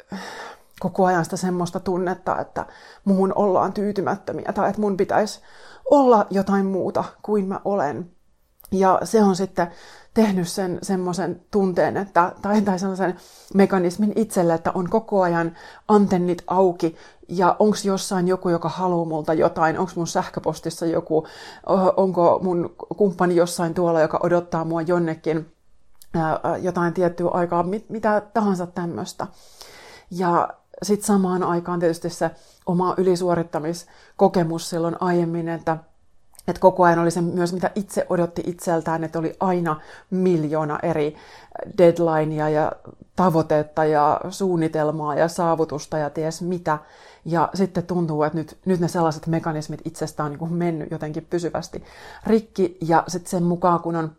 koko 0.80 1.06
ajan 1.06 1.24
sitä 1.24 1.38
semmoista 1.38 1.80
tunnetta, 1.80 2.42
että 2.42 2.66
muun 3.06 3.34
ollaan 3.36 3.74
tyytymättömiä 3.74 4.54
tai 4.54 4.70
että 4.70 4.82
mun 4.82 4.98
pitäisi 4.98 5.42
olla 5.92 6.28
jotain 6.30 6.66
muuta 6.66 7.04
kuin 7.22 7.48
mä 7.48 7.62
olen. 7.66 8.12
Ja 8.72 9.00
se 9.04 9.24
on 9.24 9.36
sitten 9.36 9.68
tehnyt 10.14 10.48
sen 10.48 10.80
semmoisen 10.82 11.42
tunteen, 11.52 11.98
että, 11.98 12.32
tai, 12.42 12.62
tai 12.62 12.80
sellaisen 12.80 13.16
mekanismin 13.54 14.14
itselle, 14.16 14.54
että 14.54 14.72
on 14.72 14.90
koko 14.90 15.22
ajan 15.22 15.58
antennit 15.88 16.44
auki 16.48 16.96
ja 17.38 17.56
onko 17.60 17.78
jossain 17.84 18.28
joku, 18.28 18.50
joka 18.50 18.70
haluaa 18.70 19.06
multa 19.06 19.34
jotain, 19.34 19.80
onko 19.80 19.92
mun 19.96 20.08
sähköpostissa 20.08 20.86
joku, 20.86 21.28
onko 21.98 22.40
mun 22.44 22.76
kumppani 22.98 23.36
jossain 23.36 23.74
tuolla, 23.74 24.02
joka 24.02 24.20
odottaa 24.24 24.66
mua 24.66 24.82
jonnekin 24.82 25.54
jotain 26.62 26.94
tiettyä 26.94 27.30
aikaa, 27.30 27.64
mit, 27.64 27.90
mitä 27.90 28.22
tahansa 28.34 28.68
tämmöistä. 28.68 29.28
Ja 30.12 30.50
sitten 30.84 31.08
samaan 31.08 31.44
aikaan 31.44 31.80
tietysti 31.80 32.10
se 32.10 32.32
oma 32.66 32.94
ylisuorittamiskokemus 32.98 34.70
silloin 34.70 34.96
aiemmin, 35.00 35.50
että 35.50 35.78
että 36.48 36.60
koko 36.60 36.84
ajan 36.84 37.00
oli 37.00 37.12
se 37.12 37.22
myös, 37.22 37.54
mitä 37.54 37.72
itse 37.76 38.06
odotti 38.10 38.44
itseltään, 38.46 39.04
että 39.04 39.20
oli 39.20 39.36
aina 39.40 39.82
miljoona 40.10 40.80
eri 40.84 41.16
deadlinea 41.78 42.50
ja 42.50 42.72
tavoitetta 43.16 43.86
ja 43.86 44.22
suunnitelmaa 44.30 45.16
ja 45.16 45.28
saavutusta 45.28 45.98
ja 45.98 46.10
ties 46.10 46.42
mitä. 46.42 46.80
Ja 47.26 47.50
sitten 47.54 47.84
tuntuu, 47.84 48.24
että 48.24 48.38
nyt, 48.38 48.58
nyt 48.66 48.80
ne 48.80 48.88
sellaiset 48.88 49.28
mekanismit 49.28 49.82
itsestään 49.86 50.26
on 50.26 50.32
niin 50.32 50.40
kuin 50.40 50.54
mennyt 50.54 50.92
jotenkin 50.92 51.28
pysyvästi 51.30 51.84
rikki. 52.26 52.78
Ja 52.82 53.04
sitten 53.08 53.30
sen 53.30 53.44
mukaan, 53.44 53.80
kun 53.80 53.96
on 53.96 54.12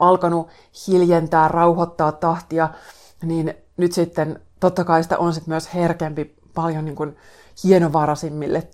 alkanut 0.00 0.48
hiljentää, 0.88 1.48
rauhoittaa 1.48 2.12
tahtia, 2.12 2.68
niin 3.22 3.54
nyt 3.76 3.92
sitten 3.92 4.40
totta 4.60 4.84
kai 4.84 5.02
sitä 5.02 5.18
on 5.18 5.34
sitten 5.34 5.52
myös 5.52 5.74
herkempi 5.74 6.36
paljon 6.54 6.84
niin 6.84 6.96
kuin 6.96 7.16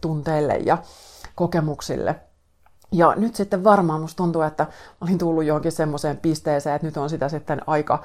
tunteille 0.00 0.56
ja 0.56 0.78
kokemuksille– 1.34 2.20
ja 2.92 3.14
nyt 3.16 3.34
sitten 3.34 3.64
varmaan 3.64 4.00
musta 4.00 4.16
tuntuu, 4.16 4.42
että 4.42 4.66
olin 5.00 5.18
tullut 5.18 5.44
johonkin 5.44 5.72
semmoiseen 5.72 6.16
pisteeseen, 6.16 6.76
että 6.76 6.86
nyt 6.86 6.96
on 6.96 7.10
sitä 7.10 7.28
sitten 7.28 7.60
aika, 7.66 8.02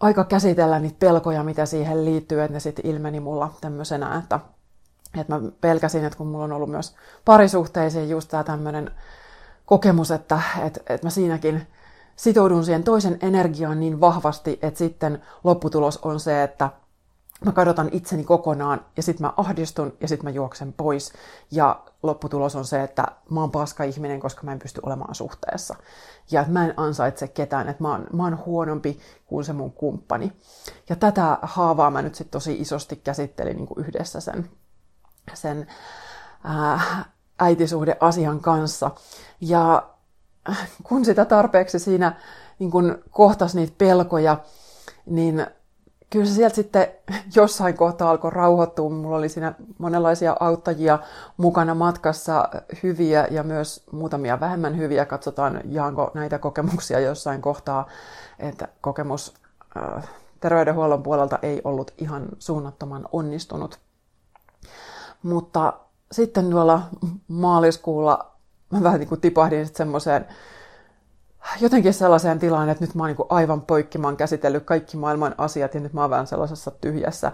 aika 0.00 0.24
käsitellä 0.24 0.78
niitä 0.78 0.96
pelkoja, 0.98 1.44
mitä 1.44 1.66
siihen 1.66 2.04
liittyy, 2.04 2.42
että 2.42 2.52
ne 2.52 2.60
sitten 2.60 2.86
ilmeni 2.86 3.20
mulla 3.20 3.54
tämmöisenä, 3.60 4.18
että, 4.18 4.40
että 5.18 5.38
mä 5.38 5.50
pelkäsin, 5.60 6.04
että 6.04 6.16
kun 6.16 6.26
mulla 6.26 6.44
on 6.44 6.52
ollut 6.52 6.70
myös 6.70 6.94
parisuhteisiin 7.24 8.10
just 8.10 8.30
tämä 8.30 8.44
tämmöinen 8.44 8.90
kokemus, 9.66 10.10
että, 10.10 10.40
että, 10.64 10.80
että 10.88 11.06
mä 11.06 11.10
siinäkin 11.10 11.66
sitoudun 12.16 12.64
siihen 12.64 12.84
toisen 12.84 13.18
energiaan 13.22 13.80
niin 13.80 14.00
vahvasti, 14.00 14.58
että 14.62 14.78
sitten 14.78 15.22
lopputulos 15.44 15.96
on 15.96 16.20
se, 16.20 16.42
että 16.42 16.70
mä 17.44 17.52
kadotan 17.52 17.88
itseni 17.92 18.24
kokonaan 18.24 18.80
ja 18.96 19.02
sitten 19.02 19.26
mä 19.26 19.32
ahdistun 19.36 19.96
ja 20.00 20.08
sitten 20.08 20.24
mä 20.24 20.30
juoksen 20.30 20.72
pois. 20.72 21.12
Ja 21.50 21.80
lopputulos 22.02 22.56
on 22.56 22.64
se, 22.64 22.82
että 22.82 23.06
mä 23.30 23.40
oon 23.40 23.50
paska 23.50 23.84
ihminen, 23.84 24.20
koska 24.20 24.42
mä 24.42 24.52
en 24.52 24.58
pysty 24.58 24.80
olemaan 24.86 25.14
suhteessa. 25.14 25.74
Ja 26.30 26.40
että 26.40 26.52
mä 26.52 26.64
en 26.64 26.74
ansaitse 26.76 27.28
ketään, 27.28 27.68
että 27.68 27.82
mä 27.82 27.90
oon, 27.90 28.06
mä 28.12 28.24
oon 28.24 28.44
huonompi 28.46 28.98
kuin 29.26 29.44
se 29.44 29.52
mun 29.52 29.72
kumppani. 29.72 30.32
Ja 30.88 30.96
tätä 30.96 31.38
haavaa 31.42 31.90
mä 31.90 32.02
nyt 32.02 32.14
sitten 32.14 32.32
tosi 32.32 32.60
isosti 32.60 32.96
käsittelin 32.96 33.56
niin 33.56 33.66
kuin 33.66 33.86
yhdessä 33.86 34.20
sen, 34.20 34.50
sen 35.34 35.66
ää, 36.44 36.80
äitisuhdeasian 37.38 38.40
kanssa. 38.40 38.90
Ja 39.40 39.82
kun 40.82 41.04
sitä 41.04 41.24
tarpeeksi 41.24 41.78
siinä 41.78 42.16
niin 42.58 42.70
kun 42.70 42.98
kohtasi 43.10 43.56
niitä 43.56 43.74
pelkoja, 43.78 44.36
niin 45.06 45.46
kyllä 46.10 46.26
se 46.26 46.34
sieltä 46.34 46.54
sitten 46.54 46.88
jossain 47.36 47.76
kohtaa 47.76 48.10
alkoi 48.10 48.30
rauhoittua. 48.30 48.90
Mulla 48.90 49.16
oli 49.16 49.28
siinä 49.28 49.54
monenlaisia 49.78 50.36
auttajia 50.40 50.98
mukana 51.36 51.74
matkassa, 51.74 52.48
hyviä 52.82 53.26
ja 53.30 53.42
myös 53.42 53.84
muutamia 53.92 54.40
vähemmän 54.40 54.76
hyviä. 54.76 55.04
Katsotaan, 55.04 55.60
jaanko 55.64 56.10
näitä 56.14 56.38
kokemuksia 56.38 57.00
jossain 57.00 57.42
kohtaa, 57.42 57.86
että 58.38 58.68
kokemus 58.80 59.34
äh, 59.76 60.08
terveydenhuollon 60.40 61.02
puolelta 61.02 61.38
ei 61.42 61.60
ollut 61.64 61.94
ihan 61.98 62.28
suunnattoman 62.38 63.08
onnistunut. 63.12 63.78
Mutta 65.22 65.72
sitten 66.12 66.50
tuolla 66.50 66.82
maaliskuulla 67.28 68.30
mä 68.70 68.82
vähän 68.82 69.00
niin 69.00 69.08
kuin 69.08 69.20
tipahdin 69.20 69.66
semmoiseen 69.66 70.26
jotenkin 71.60 71.94
sellaiseen 71.94 72.38
tilaan, 72.38 72.68
että 72.68 72.84
nyt 72.84 72.94
mä 72.94 73.02
oon 73.02 73.08
niin 73.08 73.26
aivan 73.28 73.60
poikki, 73.60 73.98
mä 73.98 74.06
oon 74.06 74.16
käsitellyt 74.16 74.64
kaikki 74.64 74.96
maailman 74.96 75.34
asiat 75.38 75.74
ja 75.74 75.80
nyt 75.80 75.92
mä 75.92 76.00
oon 76.00 76.10
vähän 76.10 76.26
sellaisessa 76.26 76.70
tyhjässä 76.70 77.32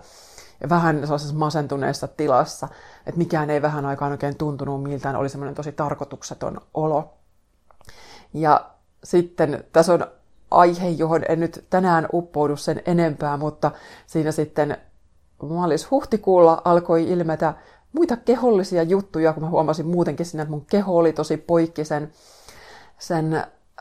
ja 0.60 0.68
vähän 0.68 1.00
sellaisessa 1.00 1.34
masentuneessa 1.34 2.08
tilassa, 2.08 2.68
että 3.06 3.18
mikään 3.18 3.50
ei 3.50 3.62
vähän 3.62 3.86
aikaan 3.86 4.12
oikein 4.12 4.36
tuntunut 4.36 4.82
miltään, 4.82 5.16
oli 5.16 5.28
semmoinen 5.28 5.54
tosi 5.54 5.72
tarkoitukseton 5.72 6.60
olo. 6.74 7.14
Ja 8.34 8.70
sitten 9.04 9.64
tässä 9.72 9.94
on 9.94 10.06
aihe, 10.50 10.88
johon 10.88 11.22
en 11.28 11.40
nyt 11.40 11.66
tänään 11.70 12.08
uppoudu 12.12 12.56
sen 12.56 12.82
enempää, 12.86 13.36
mutta 13.36 13.70
siinä 14.06 14.32
sitten 14.32 14.76
maalis-huhtikuulla 15.42 16.62
alkoi 16.64 17.10
ilmetä 17.10 17.54
muita 17.96 18.16
kehollisia 18.16 18.82
juttuja, 18.82 19.32
kun 19.32 19.42
mä 19.42 19.50
huomasin 19.50 19.86
muutenkin 19.86 20.26
siinä, 20.26 20.42
että 20.42 20.50
mun 20.50 20.66
keho 20.66 20.96
oli 20.96 21.12
tosi 21.12 21.36
poikki 21.36 21.84
sen, 21.84 22.12
sen 22.98 23.34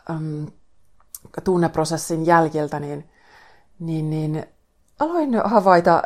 äm, 0.09 0.47
tunneprosessin 1.43 2.25
jäljiltä, 2.25 2.79
niin, 2.79 3.09
niin, 3.79 4.09
niin 4.09 4.45
aloin 4.99 5.41
havaita 5.43 6.03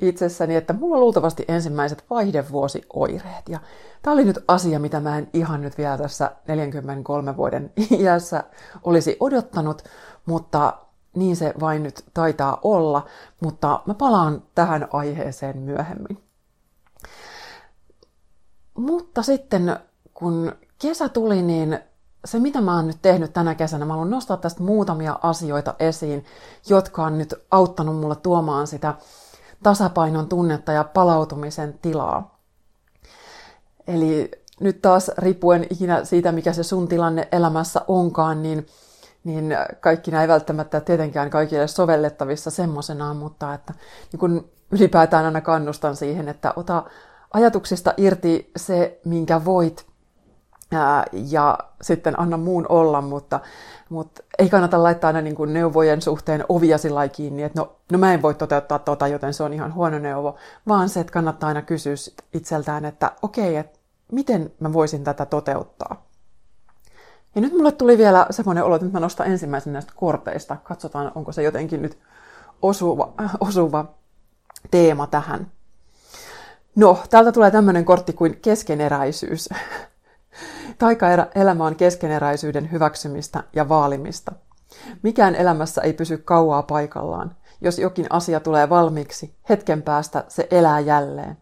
itsessäni, 0.00 0.56
että 0.56 0.72
mulla 0.72 0.94
on 0.94 1.00
luultavasti 1.00 1.44
ensimmäiset 1.48 2.04
vaihdevuosioireet. 2.10 3.48
Ja 3.48 3.58
tämä 4.02 4.14
oli 4.14 4.24
nyt 4.24 4.44
asia, 4.48 4.78
mitä 4.78 5.00
mä 5.00 5.18
en 5.18 5.28
ihan 5.32 5.62
nyt 5.62 5.78
vielä 5.78 5.98
tässä 5.98 6.30
43 6.48 7.36
vuoden 7.36 7.72
iässä 8.00 8.44
olisi 8.84 9.16
odottanut, 9.20 9.82
mutta 10.26 10.78
niin 11.16 11.36
se 11.36 11.54
vain 11.60 11.82
nyt 11.82 12.04
taitaa 12.14 12.58
olla. 12.62 13.06
Mutta 13.40 13.82
mä 13.86 13.94
palaan 13.94 14.42
tähän 14.54 14.88
aiheeseen 14.92 15.58
myöhemmin. 15.58 16.18
Mutta 18.74 19.22
sitten 19.22 19.76
kun 20.14 20.52
kesä 20.78 21.08
tuli, 21.08 21.42
niin 21.42 21.78
se, 22.24 22.38
mitä 22.38 22.60
mä 22.60 22.76
oon 22.76 22.86
nyt 22.86 22.98
tehnyt 23.02 23.32
tänä 23.32 23.54
kesänä, 23.54 23.84
mä 23.84 23.92
haluan 23.92 24.10
nostaa 24.10 24.36
tästä 24.36 24.62
muutamia 24.62 25.18
asioita 25.22 25.74
esiin, 25.78 26.24
jotka 26.68 27.04
on 27.04 27.18
nyt 27.18 27.34
auttanut 27.50 27.96
mulle 27.96 28.16
tuomaan 28.16 28.66
sitä 28.66 28.94
tasapainon 29.62 30.28
tunnetta 30.28 30.72
ja 30.72 30.84
palautumisen 30.84 31.78
tilaa. 31.82 32.38
Eli 33.86 34.30
nyt 34.60 34.82
taas 34.82 35.10
riippuen 35.18 35.66
ikinä 35.70 36.04
siitä, 36.04 36.32
mikä 36.32 36.52
se 36.52 36.62
sun 36.62 36.88
tilanne 36.88 37.28
elämässä 37.32 37.80
onkaan, 37.88 38.42
niin, 38.42 38.66
niin 39.24 39.56
kaikki 39.80 40.10
näin 40.10 40.28
välttämättä 40.28 40.80
tietenkään 40.80 41.30
kaikille 41.30 41.68
sovellettavissa 41.68 42.50
semmoisenaan, 42.50 43.16
mutta 43.16 43.54
että 43.54 43.74
niin 44.12 44.20
kun 44.20 44.50
ylipäätään 44.70 45.24
aina 45.24 45.40
kannustan 45.40 45.96
siihen, 45.96 46.28
että 46.28 46.52
ota 46.56 46.82
ajatuksista 47.32 47.94
irti 47.96 48.50
se, 48.56 49.00
minkä 49.04 49.44
voit 49.44 49.86
ja 51.12 51.58
sitten 51.82 52.20
anna 52.20 52.36
muun 52.36 52.66
olla, 52.68 53.00
mutta, 53.00 53.40
mutta 53.88 54.22
ei 54.38 54.48
kannata 54.48 54.82
laittaa 54.82 55.08
aina 55.08 55.20
niin 55.20 55.34
kuin 55.36 55.52
neuvojen 55.52 56.02
suhteen 56.02 56.44
ovia 56.48 56.78
sillä 56.78 57.08
kiinni, 57.08 57.42
että 57.42 57.60
no, 57.60 57.76
no 57.92 57.98
mä 57.98 58.14
en 58.14 58.22
voi 58.22 58.34
toteuttaa 58.34 58.78
tota, 58.78 59.08
joten 59.08 59.34
se 59.34 59.42
on 59.42 59.52
ihan 59.52 59.74
huono 59.74 59.98
neuvo, 59.98 60.36
vaan 60.68 60.88
se, 60.88 61.00
että 61.00 61.12
kannattaa 61.12 61.48
aina 61.48 61.62
kysyä 61.62 61.94
itseltään, 62.34 62.84
että 62.84 63.12
okei, 63.22 63.44
okay, 63.44 63.56
että 63.56 63.78
miten 64.12 64.52
mä 64.60 64.72
voisin 64.72 65.04
tätä 65.04 65.26
toteuttaa. 65.26 66.06
Ja 67.34 67.40
nyt 67.40 67.52
mulle 67.52 67.72
tuli 67.72 67.98
vielä 67.98 68.26
semmoinen 68.30 68.64
olo, 68.64 68.74
että 68.74 68.88
mä 68.92 69.00
nostan 69.00 69.26
ensimmäisen 69.26 69.72
näistä 69.72 69.92
korteista. 69.96 70.56
Katsotaan, 70.64 71.12
onko 71.14 71.32
se 71.32 71.42
jotenkin 71.42 71.82
nyt 71.82 71.98
osuva, 72.62 73.12
osuva 73.40 73.84
teema 74.70 75.06
tähän. 75.06 75.50
No, 76.76 76.98
täältä 77.10 77.32
tulee 77.32 77.50
tämmöinen 77.50 77.84
kortti 77.84 78.12
kuin 78.12 78.38
keskeneräisyys. 78.42 79.48
Taikaelämä 80.78 81.64
on 81.64 81.76
keskeneräisyyden 81.76 82.72
hyväksymistä 82.72 83.42
ja 83.52 83.68
vaalimista. 83.68 84.32
Mikään 85.02 85.34
elämässä 85.34 85.82
ei 85.82 85.92
pysy 85.92 86.18
kauaa 86.18 86.62
paikallaan. 86.62 87.36
Jos 87.60 87.78
jokin 87.78 88.06
asia 88.10 88.40
tulee 88.40 88.68
valmiiksi, 88.68 89.34
hetken 89.48 89.82
päästä 89.82 90.24
se 90.28 90.48
elää 90.50 90.80
jälleen. 90.80 91.36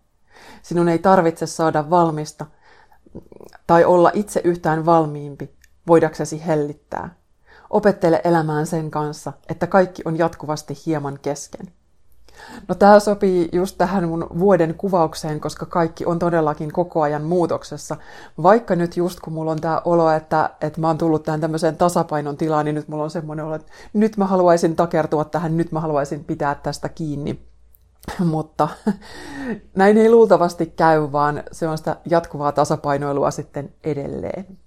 Sinun 0.63 0.89
ei 0.89 0.99
tarvitse 0.99 1.47
saada 1.47 1.91
valmista, 1.91 2.47
tai 3.67 3.85
olla 3.85 4.11
itse 4.15 4.41
yhtään 4.45 4.87
valmiimpi, 4.87 5.55
voidaksesi 5.87 6.47
hellittää. 6.47 7.15
Opettele 7.71 8.21
elämään 8.25 8.67
sen 8.67 8.91
kanssa, 8.91 9.33
että 9.49 9.67
kaikki 9.67 10.03
on 10.05 10.19
jatkuvasti 10.19 10.75
hieman 10.87 11.19
kesken. 11.23 11.73
No 12.69 12.75
tämä 12.75 13.01
sopii 13.01 13.49
just 13.53 13.79
tähän 13.79 14.09
mun 14.09 14.27
vuoden 14.39 14.75
kuvaukseen, 14.75 15.41
koska 15.41 15.67
kaikki 15.67 16.07
on 16.07 16.19
todellakin 16.19 16.73
koko 16.73 17.03
ajan 17.03 17.23
muutoksessa. 17.23 17.97
Vaikka 18.43 18.77
nyt 18.77 18.97
just 18.97 19.21
kun 19.21 19.33
mulla 19.33 19.51
on 19.51 19.61
tämä 19.61 19.83
olo, 19.85 20.11
että, 20.11 20.51
että 20.61 20.81
mä 20.81 20.87
oon 20.87 20.99
tullut 20.99 21.23
tähän 21.23 21.41
tämmöiseen 21.41 21.77
tasapainon 21.77 22.37
tilaan, 22.37 22.65
niin 22.65 22.75
nyt 22.75 22.89
mulla 22.89 23.05
on 23.05 23.11
semmoinen 23.11 23.45
olo, 23.45 23.55
että 23.55 23.73
nyt 23.93 24.17
mä 24.17 24.27
haluaisin 24.27 24.77
takertua 24.77 25.25
tähän, 25.25 25.57
nyt 25.57 25.73
mä 25.73 25.81
haluaisin 25.81 26.25
pitää 26.25 26.55
tästä 26.55 26.89
kiinni. 26.89 27.41
Mutta 28.25 28.69
näin 29.77 29.97
ei 29.97 30.11
luultavasti 30.11 30.67
käy, 30.67 31.13
vaan 31.13 31.43
se 31.53 31.69
on 31.69 31.79
sitä 31.79 31.97
jatkuvaa 32.11 32.53
tasapainoilua 32.53 33.31
sitten 33.31 33.75
edelleen. 33.85 34.59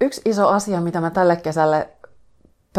Yksi 0.00 0.22
iso 0.24 0.48
asia, 0.48 0.80
mitä 0.80 1.00
mä 1.00 1.10
tälle 1.10 1.36
kesälle 1.36 1.88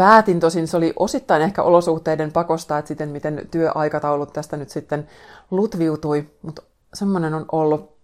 päätin, 0.00 0.40
tosin 0.40 0.68
se 0.68 0.76
oli 0.76 0.92
osittain 0.96 1.42
ehkä 1.42 1.62
olosuhteiden 1.62 2.32
pakosta, 2.32 2.78
että 2.78 2.88
sitten 2.88 3.08
miten 3.08 3.48
työaikataulut 3.50 4.32
tästä 4.32 4.56
nyt 4.56 4.70
sitten 4.70 5.08
lutviutui, 5.50 6.30
mutta 6.42 6.62
semmoinen 6.94 7.34
on 7.34 7.46
ollut 7.52 7.96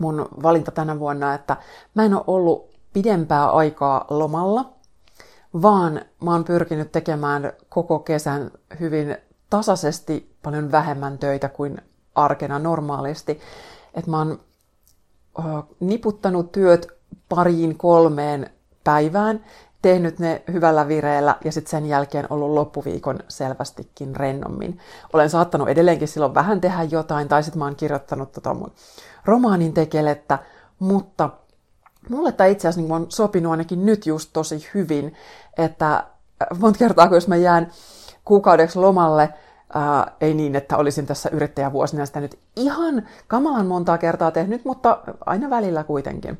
mun 0.00 0.28
valinta 0.42 0.70
tänä 0.70 0.98
vuonna, 0.98 1.34
että 1.34 1.56
mä 1.94 2.04
en 2.04 2.14
ole 2.14 2.24
ollut 2.26 2.70
pidempää 2.92 3.50
aikaa 3.50 4.04
lomalla, 4.10 4.72
vaan 5.62 6.00
mä 6.24 6.32
oon 6.32 6.44
pyrkinyt 6.44 6.92
tekemään 6.92 7.52
koko 7.68 7.98
kesän 7.98 8.50
hyvin 8.80 9.16
tasaisesti 9.50 10.36
paljon 10.42 10.72
vähemmän 10.72 11.18
töitä 11.18 11.48
kuin 11.48 11.78
arkena 12.14 12.58
normaalisti. 12.58 13.40
Että 13.94 14.10
mä 14.10 14.18
oon 14.18 14.40
niputtanut 15.80 16.52
työt 16.52 16.88
pariin 17.28 17.78
kolmeen 17.78 18.50
päivään, 18.84 19.44
tehnyt 19.82 20.18
ne 20.18 20.42
hyvällä 20.52 20.88
vireellä 20.88 21.36
ja 21.44 21.52
sitten 21.52 21.70
sen 21.70 21.86
jälkeen 21.86 22.26
ollut 22.30 22.50
loppuviikon 22.50 23.18
selvästikin 23.28 24.16
rennommin. 24.16 24.78
Olen 25.12 25.30
saattanut 25.30 25.68
edelleenkin 25.68 26.08
silloin 26.08 26.34
vähän 26.34 26.60
tehdä 26.60 26.82
jotain, 26.82 27.28
tai 27.28 27.42
sitten 27.42 27.58
mä 27.58 27.64
oon 27.64 27.76
kirjoittanut 27.76 28.32
tota 28.32 28.54
mun 28.54 28.72
romaanin 29.24 29.72
tekelettä, 29.72 30.38
mutta 30.78 31.30
mulle 32.08 32.32
tämä 32.32 32.48
itse 32.48 32.68
asiassa 32.68 32.80
niin 32.80 32.92
on 32.92 33.06
sopinut 33.08 33.50
ainakin 33.50 33.86
nyt 33.86 34.06
just 34.06 34.30
tosi 34.32 34.68
hyvin, 34.74 35.14
että 35.58 36.04
monta 36.58 36.78
kertaa, 36.78 37.08
kun 37.08 37.16
jos 37.16 37.28
mä 37.28 37.36
jään 37.36 37.70
kuukaudeksi 38.24 38.78
lomalle, 38.78 39.28
ää, 39.74 40.12
ei 40.20 40.34
niin, 40.34 40.56
että 40.56 40.76
olisin 40.76 41.06
tässä 41.06 41.28
yrittäjävuosina 41.32 42.06
sitä 42.06 42.20
nyt 42.20 42.38
ihan 42.56 43.08
kamalan 43.28 43.66
montaa 43.66 43.98
kertaa 43.98 44.30
tehnyt, 44.30 44.64
mutta 44.64 44.98
aina 45.26 45.50
välillä 45.50 45.84
kuitenkin. 45.84 46.38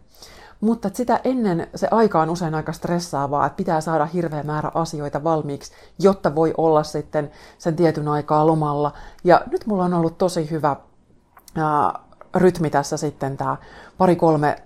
Mutta 0.60 0.90
sitä 0.92 1.20
ennen 1.24 1.68
se 1.74 1.88
aika 1.90 2.20
on 2.20 2.30
usein 2.30 2.54
aika 2.54 2.72
stressaavaa, 2.72 3.46
että 3.46 3.56
pitää 3.56 3.80
saada 3.80 4.06
hirveä 4.06 4.42
määrä 4.42 4.70
asioita 4.74 5.24
valmiiksi, 5.24 5.72
jotta 5.98 6.34
voi 6.34 6.54
olla 6.56 6.82
sitten 6.82 7.30
sen 7.58 7.76
tietyn 7.76 8.08
aikaa 8.08 8.46
lomalla. 8.46 8.92
Ja 9.24 9.42
nyt 9.50 9.66
mulla 9.66 9.84
on 9.84 9.94
ollut 9.94 10.18
tosi 10.18 10.50
hyvä 10.50 10.76
ää, 11.56 11.98
rytmi 12.36 12.70
tässä 12.70 12.96
sitten 12.96 13.36
tämä 13.36 13.56
pari-kolme 13.98 14.62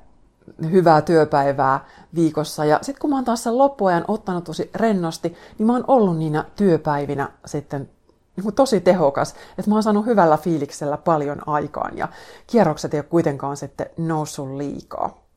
hyvää 0.70 1.02
työpäivää 1.02 1.85
viikossa. 2.14 2.64
Ja 2.64 2.78
sitten 2.82 3.00
kun 3.00 3.11
mä 3.11 3.16
oon 3.16 3.25
taas 3.25 3.42
sen 3.42 3.59
loppuajan 3.59 4.04
ottanut 4.09 4.44
tosi 4.44 4.70
rennosti, 4.75 5.37
niin 5.59 5.66
mä 5.66 5.73
oon 5.73 5.85
ollut 5.88 6.18
niinä 6.18 6.44
työpäivinä 6.56 7.28
sitten 7.47 7.90
niin 8.37 8.54
tosi 8.54 8.80
tehokas, 8.80 9.35
että 9.59 9.70
mä 9.70 9.75
oon 9.75 9.82
saanut 9.82 10.06
hyvällä 10.06 10.37
fiiliksellä 10.37 10.97
paljon 10.97 11.49
aikaan 11.49 11.99
ja 11.99 12.09
kierrokset 12.47 12.94
ei 12.94 13.00
ole 13.00 13.06
kuitenkaan 13.11 13.56
sitten 13.56 13.87
noussut 13.99 14.50
liikaa. 14.50 15.29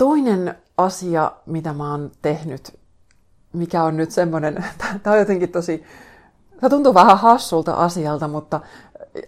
Toinen 0.00 0.54
asia, 0.76 1.32
mitä 1.46 1.72
mä 1.72 1.90
oon 1.90 2.10
tehnyt, 2.22 2.78
mikä 3.52 3.84
on 3.84 3.96
nyt 3.96 4.10
semmoinen, 4.10 4.64
tämä 5.02 5.14
on 5.14 5.18
jotenkin 5.18 5.52
tosi, 5.52 5.84
tämä 6.60 6.70
tuntuu 6.70 6.94
vähän 6.94 7.18
hassulta 7.18 7.74
asialta, 7.74 8.28
mutta 8.28 8.60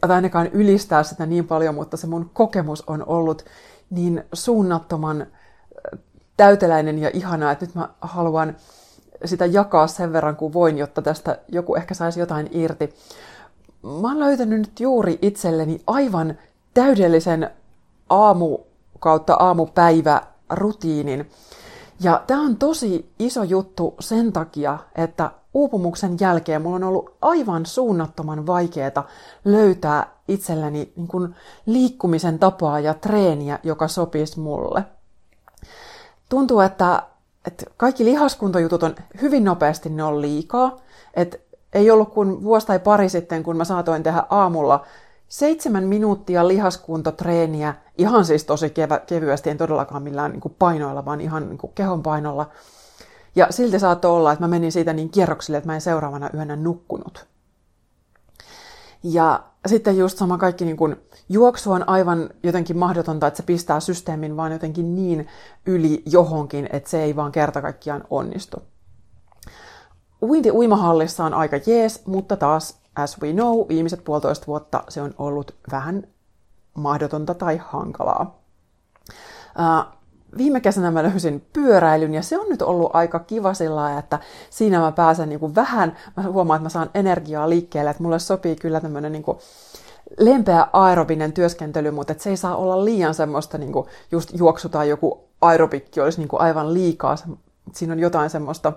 tai 0.00 0.11
ainakaan 0.11 0.46
ylistää 0.46 1.02
sitä 1.02 1.26
niin 1.26 1.46
paljon, 1.46 1.74
mutta 1.74 1.96
se 1.96 2.06
mun 2.06 2.30
kokemus 2.32 2.85
on 2.87 3.04
ollut 3.06 3.44
niin 3.90 4.24
suunnattoman 4.32 5.26
täyteläinen 6.37 6.98
ja 6.98 7.11
ihanaa, 7.12 7.52
että 7.52 7.66
nyt 7.66 7.74
mä 7.74 7.88
haluan 8.00 8.56
sitä 9.24 9.46
jakaa 9.46 9.87
sen 9.87 10.12
verran 10.12 10.37
kuin 10.37 10.52
voin, 10.52 10.78
jotta 10.78 11.02
tästä 11.02 11.38
joku 11.48 11.74
ehkä 11.74 11.94
saisi 11.94 12.20
jotain 12.20 12.48
irti. 12.50 12.94
Mä 13.82 14.08
oon 14.08 14.20
löytänyt 14.20 14.58
nyt 14.58 14.80
juuri 14.80 15.18
itselleni 15.22 15.80
aivan 15.87 16.38
täydellisen 16.74 17.50
aamu 18.08 18.58
kautta 18.98 19.35
aamupäivä 19.35 20.31
rutiinin. 20.54 21.30
Ja 22.00 22.22
tämä 22.26 22.40
on 22.40 22.56
tosi 22.56 23.12
iso 23.18 23.42
juttu 23.42 23.94
sen 24.00 24.32
takia, 24.32 24.78
että 24.94 25.30
uupumuksen 25.54 26.16
jälkeen 26.20 26.62
mulla 26.62 26.76
on 26.76 26.84
ollut 26.84 27.16
aivan 27.22 27.66
suunnattoman 27.66 28.46
vaikeaa 28.46 29.06
löytää 29.44 30.06
itselleni 30.28 30.92
niin 30.96 31.08
kuin 31.08 31.34
liikkumisen 31.66 32.38
tapaa 32.38 32.80
ja 32.80 32.94
treeniä, 32.94 33.58
joka 33.62 33.88
sopisi 33.88 34.40
mulle. 34.40 34.84
Tuntuu, 36.28 36.60
että, 36.60 37.02
että 37.46 37.66
kaikki 37.76 38.04
lihaskuntojutut 38.04 38.82
on 38.82 38.94
hyvin 39.22 39.44
nopeasti 39.44 39.88
ne 39.88 40.04
on 40.04 40.20
liikaa. 40.20 40.76
Että 41.14 41.38
ei 41.72 41.90
ollut 41.90 42.14
kuin 42.14 42.42
vuosi 42.42 42.66
tai 42.66 42.78
pari 42.78 43.08
sitten, 43.08 43.42
kun 43.42 43.56
mä 43.56 43.64
saatoin 43.64 44.02
tehdä 44.02 44.22
aamulla 44.30 44.86
seitsemän 45.32 45.84
minuuttia 45.84 46.48
lihaskuntotreeniä, 46.48 47.74
ihan 47.98 48.24
siis 48.24 48.44
tosi 48.44 48.70
kevä, 48.70 48.98
kevyesti, 48.98 49.50
en 49.50 49.58
todellakaan 49.58 50.02
millään 50.02 50.32
niin 50.32 50.40
kuin 50.40 50.54
painoilla, 50.58 51.04
vaan 51.04 51.20
ihan 51.20 51.48
niin 51.48 51.58
kuin 51.58 51.72
kehon 51.74 52.02
painolla. 52.02 52.50
Ja 53.34 53.46
silti 53.50 53.78
saattoi 53.78 54.10
olla, 54.10 54.32
että 54.32 54.44
mä 54.44 54.48
menin 54.48 54.72
siitä 54.72 54.92
niin 54.92 55.10
kierroksille, 55.10 55.56
että 55.58 55.68
mä 55.68 55.74
en 55.74 55.80
seuraavana 55.80 56.30
yönä 56.34 56.56
nukkunut. 56.56 57.26
Ja 59.02 59.44
sitten 59.66 59.98
just 59.98 60.18
sama 60.18 60.38
kaikki 60.38 60.64
niin 60.64 60.76
kuin, 60.76 60.96
juoksu 61.28 61.72
on 61.72 61.88
aivan 61.88 62.30
jotenkin 62.42 62.78
mahdotonta, 62.78 63.26
että 63.26 63.36
se 63.36 63.42
pistää 63.42 63.80
systeemin 63.80 64.36
vaan 64.36 64.52
jotenkin 64.52 64.94
niin 64.94 65.26
yli 65.66 66.02
johonkin, 66.06 66.68
että 66.72 66.90
se 66.90 67.02
ei 67.02 67.16
vaan 67.16 67.32
kerta 67.32 67.62
kaikkiaan 67.62 68.04
onnistu. 68.10 68.62
Uinti 70.22 70.50
uimahallissa 70.50 71.24
on 71.24 71.34
aika 71.34 71.56
jees, 71.66 72.06
mutta 72.06 72.36
taas 72.36 72.81
as 72.96 73.20
we 73.22 73.33
know, 73.33 73.68
viimeiset 73.68 74.05
puolitoista 74.05 74.46
vuotta 74.46 74.85
se 74.88 75.02
on 75.02 75.14
ollut 75.18 75.55
vähän 75.72 76.07
mahdotonta 76.74 77.35
tai 77.35 77.61
hankalaa. 77.64 78.38
Uh, 79.59 79.98
viime 80.37 80.61
kesänä 80.61 80.90
mä 80.90 81.02
löysin 81.02 81.46
pyöräilyn 81.52 82.14
ja 82.14 82.22
se 82.22 82.38
on 82.38 82.48
nyt 82.48 82.62
ollut 82.62 82.90
aika 82.94 83.18
kiva 83.18 83.55
sillä 83.55 83.98
että 83.98 84.18
siinä 84.50 84.81
mä 84.81 84.92
pääsen 84.92 85.28
niin 85.28 85.40
kuin 85.40 85.55
vähän, 85.55 85.96
mä 86.16 86.22
huomaan, 86.22 86.57
että 86.57 86.64
mä 86.64 86.68
saan 86.68 86.90
energiaa 86.94 87.48
liikkeelle, 87.48 87.90
että 87.90 88.02
mulle 88.02 88.18
sopii 88.18 88.57
kyllä 88.57 88.81
tämmöinen 88.81 89.12
niin 89.12 89.24
lempeä 90.18 90.66
aerobinen 90.72 91.33
työskentely, 91.33 91.90
mutta 91.90 92.14
se 92.18 92.31
ei 92.31 92.37
saa 92.37 92.57
olla 92.57 92.85
liian 92.85 93.14
semmoista 93.14 93.59
niin 93.59 93.72
kuin 93.72 93.88
just 94.12 94.31
juoksu 94.35 94.68
tai 94.68 94.88
joku 94.88 95.28
aerobikki 95.40 96.00
olisi 96.00 96.18
niin 96.18 96.28
kuin 96.28 96.40
aivan 96.40 96.74
liikaa. 96.74 97.16
Siinä 97.72 97.92
on 97.92 97.98
jotain 97.98 98.31
semmoista 98.31 98.72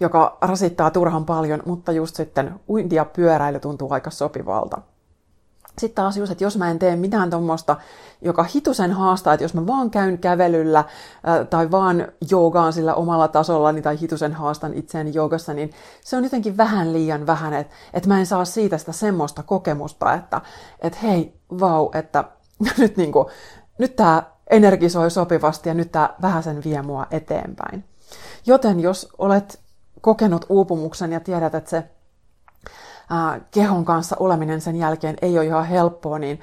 joka 0.00 0.38
rasittaa 0.40 0.90
turhan 0.90 1.24
paljon, 1.24 1.62
mutta 1.66 1.92
just 1.92 2.16
sitten 2.16 2.60
uinti 2.68 2.96
ja 2.96 3.04
pyöräily 3.04 3.60
tuntuu 3.60 3.92
aika 3.92 4.10
sopivalta. 4.10 4.82
Sitten 5.78 5.94
taas 5.94 6.16
just, 6.16 6.32
että 6.32 6.44
jos 6.44 6.56
mä 6.56 6.70
en 6.70 6.78
tee 6.78 6.96
mitään 6.96 7.30
tuommoista, 7.30 7.76
joka 8.22 8.46
hitusen 8.54 8.92
haastaa, 8.92 9.34
että 9.34 9.44
jos 9.44 9.54
mä 9.54 9.66
vaan 9.66 9.90
käyn 9.90 10.18
kävelyllä 10.18 10.78
äh, 10.78 10.86
tai 11.50 11.70
vaan 11.70 12.08
joogaan 12.30 12.72
sillä 12.72 12.94
omalla 12.94 13.28
tasollani 13.28 13.82
tai 13.82 14.00
hitusen 14.00 14.32
haastan 14.32 14.74
itseäni 14.74 15.14
joogassa, 15.14 15.54
niin 15.54 15.70
se 16.04 16.16
on 16.16 16.24
jotenkin 16.24 16.56
vähän 16.56 16.92
liian 16.92 17.26
vähän, 17.26 17.52
että, 17.52 17.74
että 17.92 18.08
mä 18.08 18.18
en 18.18 18.26
saa 18.26 18.44
siitä 18.44 18.78
sitä 18.78 18.92
semmoista 18.92 19.42
kokemusta, 19.42 20.14
että, 20.14 20.40
että 20.80 20.98
hei, 21.02 21.40
vau, 21.60 21.90
että 21.94 22.24
nyt, 22.78 22.96
niin 22.96 23.12
kuin, 23.12 23.26
nyt 23.78 23.96
tämä 23.96 24.22
energisoi 24.50 25.10
sopivasti 25.10 25.68
ja 25.68 25.74
nyt 25.74 25.92
tämä 25.92 26.14
vähän 26.22 26.42
sen 26.42 26.64
vie 26.64 26.82
mua 26.82 27.06
eteenpäin. 27.10 27.84
Joten 28.46 28.80
jos 28.80 29.08
olet 29.18 29.63
kokenut 30.04 30.46
uupumuksen 30.48 31.12
ja 31.12 31.20
tiedät, 31.20 31.54
että 31.54 31.70
se 31.70 31.84
ää, 33.10 33.40
kehon 33.50 33.84
kanssa 33.84 34.16
oleminen 34.20 34.60
sen 34.60 34.76
jälkeen 34.76 35.16
ei 35.22 35.38
ole 35.38 35.46
ihan 35.46 35.66
helppoa, 35.66 36.18
niin 36.18 36.40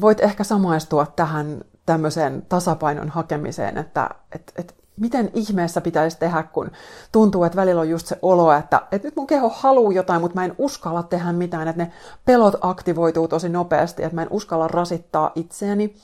voit 0.00 0.20
ehkä 0.20 0.44
samaistua 0.44 1.06
tähän 1.06 1.60
tämmöiseen 1.86 2.46
tasapainon 2.48 3.08
hakemiseen, 3.08 3.78
että 3.78 4.10
et, 4.34 4.52
et, 4.56 4.74
miten 4.96 5.30
ihmeessä 5.34 5.80
pitäisi 5.80 6.18
tehdä, 6.18 6.42
kun 6.42 6.70
tuntuu, 7.12 7.44
että 7.44 7.56
välillä 7.56 7.80
on 7.80 7.88
just 7.88 8.06
se 8.06 8.18
olo, 8.22 8.52
että, 8.52 8.82
että 8.92 9.08
nyt 9.08 9.16
mun 9.16 9.26
keho 9.26 9.52
haluaa 9.56 9.92
jotain, 9.92 10.20
mutta 10.20 10.34
mä 10.34 10.44
en 10.44 10.54
uskalla 10.58 11.02
tehdä 11.02 11.32
mitään, 11.32 11.68
että 11.68 11.82
ne 11.82 11.92
pelot 12.24 12.54
aktivoituu 12.60 13.28
tosi 13.28 13.48
nopeasti, 13.48 14.02
että 14.02 14.14
mä 14.14 14.22
en 14.22 14.28
uskalla 14.30 14.68
rasittaa 14.68 15.32
itseäni. 15.34 15.96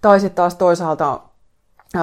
Tai 0.00 0.20
sitten 0.20 0.36
taas 0.36 0.54
toisaalta 0.54 1.20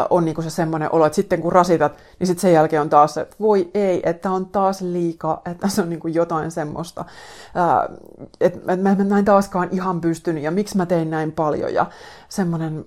on 0.10 0.26
niinku 0.26 0.42
se 0.42 0.50
semmoinen 0.50 0.90
olo, 0.92 1.06
että 1.06 1.16
sitten 1.16 1.42
kun 1.42 1.52
rasitat, 1.52 1.98
niin 2.20 2.28
sitten 2.28 2.42
sen 2.42 2.54
jälkeen 2.54 2.82
on 2.82 2.90
taas 2.90 3.18
että 3.18 3.36
voi 3.40 3.72
ei, 3.74 4.02
että 4.04 4.32
on 4.32 4.46
taas 4.46 4.82
liikaa, 4.82 5.42
että 5.52 5.68
se 5.68 5.82
on 5.82 5.90
niinku 5.90 6.08
jotain 6.08 6.52
semmoista, 6.52 7.06
että 8.42 8.76
mä 8.76 8.92
en 8.92 9.10
näin 9.10 9.26
taaskaan 9.26 9.70
ihan 9.72 10.02
pystynyt 10.02 10.44
ja 10.44 10.52
miksi 10.52 10.78
mä 10.78 10.86
tein 10.86 11.10
näin 11.10 11.32
paljon 11.32 11.74
ja 11.74 11.86
semmoinen 12.30 12.86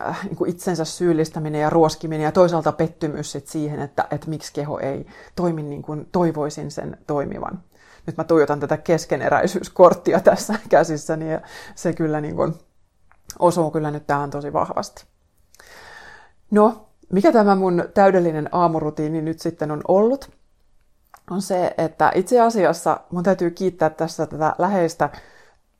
äh, 0.00 0.24
niin 0.24 0.36
kuin 0.36 0.50
itsensä 0.50 0.84
syyllistäminen 0.84 1.60
ja 1.60 1.70
ruoskiminen 1.70 2.24
ja 2.24 2.32
toisaalta 2.32 2.72
pettymys 2.72 3.32
sit 3.32 3.46
siihen, 3.46 3.80
että, 3.80 4.08
että 4.10 4.30
miksi 4.30 4.52
keho 4.52 4.78
ei 4.78 5.06
toimi 5.36 5.62
niin 5.62 5.82
kuin 5.82 6.08
toivoisin 6.12 6.70
sen 6.70 6.98
toimivan. 7.06 7.62
Nyt 8.06 8.16
mä 8.16 8.24
tuijotan 8.24 8.60
tätä 8.60 8.76
keskeneräisyyskorttia 8.76 10.20
tässä 10.20 10.54
käsissäni 10.68 11.32
ja 11.32 11.40
se 11.74 11.92
kyllä 11.92 12.20
niin 12.20 12.36
kuin 12.36 12.54
osuu 13.38 13.70
kyllä 13.70 13.90
nyt 13.90 14.06
tähän 14.06 14.30
tosi 14.30 14.52
vahvasti. 14.52 15.04
No, 16.50 16.86
mikä 17.12 17.32
tämä 17.32 17.54
mun 17.54 17.84
täydellinen 17.94 18.48
aamurutiini 18.52 19.22
nyt 19.22 19.40
sitten 19.40 19.70
on 19.70 19.80
ollut? 19.88 20.30
On 21.30 21.42
se, 21.42 21.74
että 21.78 22.12
itse 22.14 22.40
asiassa 22.40 23.00
mun 23.10 23.22
täytyy 23.22 23.50
kiittää 23.50 23.90
tässä 23.90 24.26
tätä 24.26 24.54
läheistä 24.58 25.10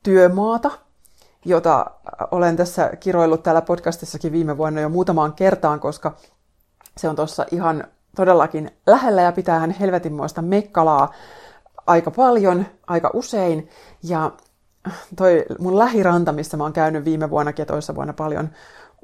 työmaata, 0.03 0.71
jota 1.45 1.85
olen 2.31 2.57
tässä 2.57 2.91
kiroillut 2.99 3.43
täällä 3.43 3.61
podcastissakin 3.61 4.31
viime 4.31 4.57
vuonna 4.57 4.81
jo 4.81 4.89
muutamaan 4.89 5.33
kertaan, 5.33 5.79
koska 5.79 6.15
se 6.97 7.09
on 7.09 7.15
tuossa 7.15 7.45
ihan 7.51 7.83
todellakin 8.15 8.71
lähellä 8.87 9.21
ja 9.21 9.31
pitää 9.31 9.59
hän 9.59 9.71
helvetinmoista 9.71 10.41
mekkalaa 10.41 11.13
aika 11.87 12.11
paljon, 12.11 12.65
aika 12.87 13.11
usein. 13.13 13.69
Ja 14.03 14.31
toi 15.15 15.45
mun 15.59 15.79
lähiranta, 15.79 16.31
missä 16.31 16.57
mä 16.57 16.63
oon 16.63 16.73
käynyt 16.73 17.05
viime 17.05 17.29
vuonna 17.29 17.53
ja 17.57 17.65
toissa 17.65 17.95
vuonna 17.95 18.13
paljon 18.13 18.49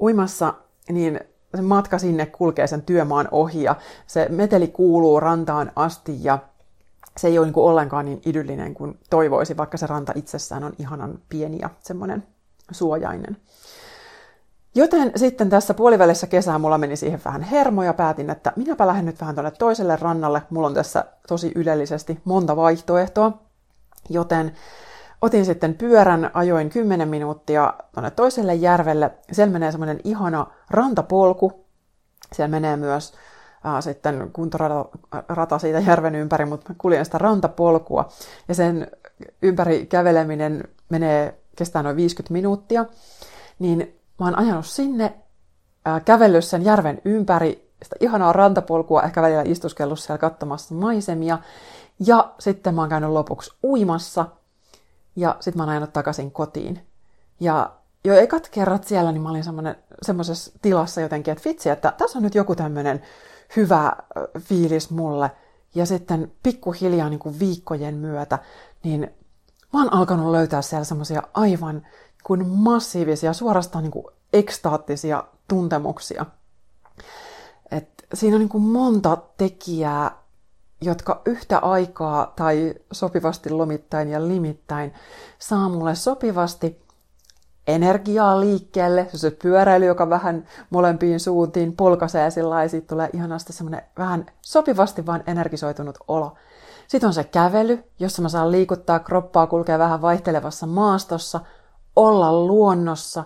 uimassa, 0.00 0.54
niin 0.88 1.20
se 1.56 1.62
matka 1.62 1.98
sinne 1.98 2.26
kulkee 2.26 2.66
sen 2.66 2.82
työmaan 2.82 3.28
ohi 3.30 3.62
ja 3.62 3.76
se 4.06 4.26
meteli 4.28 4.68
kuuluu 4.68 5.20
rantaan 5.20 5.72
asti 5.76 6.24
ja 6.24 6.38
se 7.16 7.28
ei 7.28 7.38
ole 7.38 7.46
niin 7.46 7.54
kuin 7.54 7.64
ollenkaan 7.64 8.04
niin 8.04 8.22
idyllinen 8.26 8.74
kuin 8.74 8.98
toivoisi, 9.10 9.56
vaikka 9.56 9.76
se 9.76 9.86
ranta 9.86 10.12
itsessään 10.16 10.64
on 10.64 10.72
ihanan 10.78 11.18
pieni 11.28 11.58
ja 11.60 11.70
semmoinen 11.80 12.26
suojainen. 12.70 13.36
Joten 14.74 15.12
sitten 15.16 15.50
tässä 15.50 15.74
puolivälissä 15.74 16.26
kesää 16.26 16.58
mulla 16.58 16.78
meni 16.78 16.96
siihen 16.96 17.20
vähän 17.24 17.42
hermo 17.42 17.82
ja 17.82 17.94
päätin, 17.94 18.30
että 18.30 18.52
minäpä 18.56 18.86
lähden 18.86 19.06
nyt 19.06 19.20
vähän 19.20 19.34
tuonne 19.34 19.50
toiselle 19.50 19.96
rannalle. 19.96 20.42
Mulla 20.50 20.66
on 20.66 20.74
tässä 20.74 21.04
tosi 21.28 21.52
ylellisesti 21.54 22.20
monta 22.24 22.56
vaihtoehtoa. 22.56 23.32
Joten 24.08 24.52
otin 25.22 25.44
sitten 25.44 25.74
pyörän, 25.74 26.30
ajoin 26.34 26.70
10 26.70 27.08
minuuttia 27.08 27.74
tuonne 27.94 28.10
toiselle 28.10 28.54
järvelle. 28.54 29.10
Siellä 29.32 29.52
menee 29.52 29.70
semmoinen 29.70 30.00
ihana 30.04 30.46
rantapolku. 30.70 31.64
Siellä 32.32 32.50
menee 32.50 32.76
myös 32.76 33.12
äh, 33.66 33.82
sitten 33.82 34.30
kuntorata 34.32 35.58
siitä 35.58 35.78
järven 35.80 36.14
ympäri, 36.14 36.44
mutta 36.44 36.74
kuljen 36.78 37.04
sitä 37.04 37.18
rantapolkua. 37.18 38.08
Ja 38.48 38.54
sen 38.54 38.90
ympäri 39.42 39.86
käveleminen 39.86 40.64
menee, 40.88 41.40
kestää 41.56 41.82
noin 41.82 41.96
50 41.96 42.32
minuuttia. 42.32 42.86
Niin 43.58 43.78
mä 44.20 44.26
oon 44.26 44.38
ajanut 44.38 44.66
sinne, 44.66 45.14
äh, 45.88 46.04
kävellyt 46.04 46.44
sen 46.44 46.64
järven 46.64 47.00
ympäri, 47.04 47.68
sitä 47.82 47.96
ihanaa 48.00 48.32
rantapolkua, 48.32 49.02
ehkä 49.02 49.22
välillä 49.22 49.42
istuskellut 49.46 49.98
siellä 49.98 50.18
katsomassa 50.18 50.74
maisemia. 50.74 51.38
Ja 52.06 52.32
sitten 52.38 52.74
mä 52.74 52.80
oon 52.80 52.90
käynyt 52.90 53.10
lopuksi 53.10 53.50
uimassa– 53.64 54.26
ja 55.18 55.36
sitten 55.40 55.58
mä 55.58 55.62
oon 55.62 55.70
ajanut 55.70 55.92
takaisin 55.92 56.30
kotiin. 56.30 56.86
Ja 57.40 57.72
jo 58.04 58.14
ekat 58.14 58.48
kerrat 58.48 58.84
siellä, 58.84 59.12
niin 59.12 59.22
mä 59.22 59.30
olin 59.30 59.44
semmoisessa 60.02 60.52
tilassa 60.62 61.00
jotenkin, 61.00 61.32
että 61.32 61.48
vitsi, 61.48 61.70
että 61.70 61.92
tässä 61.98 62.18
on 62.18 62.22
nyt 62.22 62.34
joku 62.34 62.54
tämmöinen 62.54 63.02
hyvä 63.56 63.92
fiilis 64.40 64.90
mulle. 64.90 65.30
Ja 65.74 65.86
sitten 65.86 66.32
pikkuhiljaa 66.42 67.08
niin 67.08 67.18
kuin 67.18 67.38
viikkojen 67.38 67.94
myötä, 67.94 68.38
niin 68.84 69.00
mä 69.72 69.80
oon 69.80 69.92
alkanut 69.92 70.30
löytää 70.30 70.62
siellä 70.62 70.84
semmoisia 70.84 71.22
aivan 71.34 71.86
kuin 72.24 72.48
massiivisia, 72.48 73.32
suorastaan 73.32 73.84
niin 73.84 73.92
kuin 73.92 74.06
ekstaattisia 74.32 75.24
tuntemuksia. 75.48 76.26
Et 77.70 77.88
siinä 78.14 78.36
on 78.36 78.40
niin 78.40 78.48
kuin 78.48 78.64
monta 78.64 79.18
tekijää, 79.36 80.22
jotka 80.80 81.22
yhtä 81.24 81.58
aikaa 81.58 82.32
tai 82.36 82.74
sopivasti 82.92 83.50
lomittain 83.50 84.08
ja 84.08 84.28
limittäin 84.28 84.94
saa 85.38 85.68
mulle 85.68 85.94
sopivasti 85.94 86.82
energiaa 87.66 88.40
liikkeelle, 88.40 89.08
se, 89.10 89.18
se 89.18 89.30
pyöräily, 89.30 89.86
joka 89.86 90.10
vähän 90.10 90.44
molempiin 90.70 91.20
suuntiin 91.20 91.76
polkaisee 91.76 92.30
sillä 92.30 92.62
ja 92.62 92.68
siitä 92.68 92.86
tulee 92.86 93.10
ihanasti 93.12 93.52
semmoinen 93.52 93.82
vähän 93.98 94.26
sopivasti 94.42 95.06
vaan 95.06 95.24
energisoitunut 95.26 95.98
olo. 96.08 96.34
Sitten 96.88 97.06
on 97.06 97.14
se 97.14 97.24
kävely, 97.24 97.84
jossa 97.98 98.22
mä 98.22 98.28
saan 98.28 98.52
liikuttaa 98.52 98.98
kroppaa, 98.98 99.46
kulkea 99.46 99.78
vähän 99.78 100.02
vaihtelevassa 100.02 100.66
maastossa, 100.66 101.40
olla 101.96 102.32
luonnossa, 102.46 103.24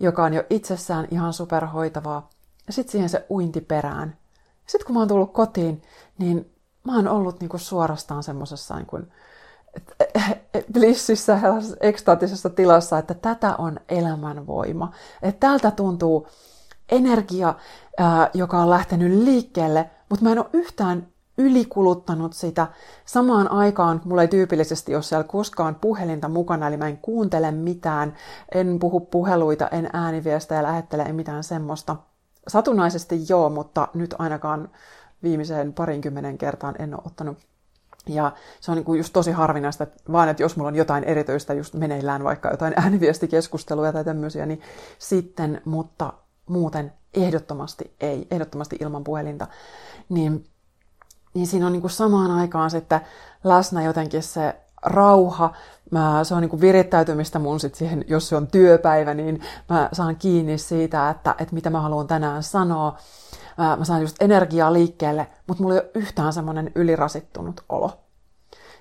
joka 0.00 0.24
on 0.24 0.34
jo 0.34 0.42
itsessään 0.50 1.08
ihan 1.10 1.32
superhoitavaa. 1.32 2.30
Ja 2.66 2.72
sitten 2.72 2.92
siihen 2.92 3.08
se 3.08 3.26
uinti 3.30 3.60
perään. 3.60 4.16
Sitten 4.66 4.86
kun 4.86 4.94
mä 4.94 4.98
oon 4.98 5.08
tullut 5.08 5.32
kotiin, 5.32 5.82
niin 6.18 6.50
mä 6.92 6.96
oon 6.96 7.08
ollut 7.08 7.40
niinku 7.40 7.58
suorastaan 7.58 8.22
semmoisessa 8.22 8.76
niinku, 8.76 8.98
blississä, 10.72 11.38
ekstaattisessa 11.80 12.50
tilassa, 12.50 12.98
että 12.98 13.14
tätä 13.14 13.56
on 13.56 13.80
elämän 13.88 14.46
voima. 14.46 14.92
Että 15.22 15.40
täältä 15.40 15.70
tuntuu 15.70 16.26
energia, 16.88 17.54
joka 18.34 18.58
on 18.58 18.70
lähtenyt 18.70 19.24
liikkeelle, 19.24 19.90
mutta 20.10 20.24
mä 20.24 20.32
en 20.32 20.38
ole 20.38 20.46
yhtään 20.52 21.06
ylikuluttanut 21.38 22.32
sitä. 22.32 22.66
Samaan 23.04 23.50
aikaan 23.50 24.00
mulla 24.04 24.22
ei 24.22 24.28
tyypillisesti 24.28 24.94
ole 24.94 25.02
siellä 25.02 25.24
koskaan 25.24 25.74
puhelinta 25.74 26.28
mukana, 26.28 26.66
eli 26.66 26.76
mä 26.76 26.88
en 26.88 26.98
kuuntele 26.98 27.50
mitään, 27.50 28.14
en 28.54 28.78
puhu 28.78 29.00
puheluita, 29.00 29.68
en 29.68 29.90
ääniviestejä, 29.92 30.62
lähettele, 30.62 31.02
en 31.02 31.14
mitään 31.14 31.44
semmoista. 31.44 31.96
Satunnaisesti 32.48 33.20
joo, 33.28 33.50
mutta 33.50 33.88
nyt 33.94 34.14
ainakaan 34.18 34.68
viimeiseen 35.22 35.72
parinkymmenen 35.72 36.38
kertaan 36.38 36.74
en 36.78 36.94
ole 36.94 37.02
ottanut. 37.06 37.38
Ja 38.06 38.32
se 38.60 38.70
on 38.70 38.76
niin 38.76 38.84
kuin 38.84 38.98
just 38.98 39.12
tosi 39.12 39.32
harvinaista, 39.32 39.84
että 39.84 40.12
vaan 40.12 40.28
että 40.28 40.42
jos 40.42 40.56
mulla 40.56 40.68
on 40.68 40.76
jotain 40.76 41.04
erityistä 41.04 41.54
just 41.54 41.74
meneillään, 41.74 42.24
vaikka 42.24 42.50
jotain 42.50 42.74
ääniviestikeskusteluja 42.82 43.92
tai 43.92 44.04
tämmöisiä, 44.04 44.46
niin 44.46 44.60
sitten, 44.98 45.62
mutta 45.64 46.12
muuten 46.46 46.92
ehdottomasti 47.14 47.94
ei, 48.00 48.26
ehdottomasti 48.30 48.76
ilman 48.80 49.04
puhelinta. 49.04 49.46
Niin, 50.08 50.44
niin 51.34 51.46
siinä 51.46 51.66
on 51.66 51.72
niin 51.72 51.80
kuin 51.80 51.90
samaan 51.90 52.30
aikaan 52.30 52.70
sitten 52.70 53.00
läsnä 53.44 53.82
jotenkin 53.82 54.22
se 54.22 54.56
rauha, 54.82 55.54
mä, 55.90 56.24
se 56.24 56.34
on 56.34 56.40
niin 56.40 56.50
kuin 56.50 56.60
virittäytymistä 56.60 57.38
mun 57.38 57.60
sit 57.60 57.74
siihen, 57.74 58.04
jos 58.08 58.28
se 58.28 58.36
on 58.36 58.46
työpäivä, 58.46 59.14
niin 59.14 59.40
mä 59.68 59.88
saan 59.92 60.16
kiinni 60.16 60.58
siitä, 60.58 61.10
että, 61.10 61.34
että 61.38 61.54
mitä 61.54 61.70
mä 61.70 61.80
haluan 61.80 62.06
tänään 62.06 62.42
sanoa 62.42 62.98
mä 63.58 63.84
saan 63.84 64.00
just 64.00 64.16
energiaa 64.22 64.72
liikkeelle, 64.72 65.26
mutta 65.46 65.62
mulla 65.62 65.74
ei 65.74 65.80
ole 65.80 65.90
yhtään 65.94 66.32
semmoinen 66.32 66.72
ylirasittunut 66.74 67.64
olo. 67.68 67.90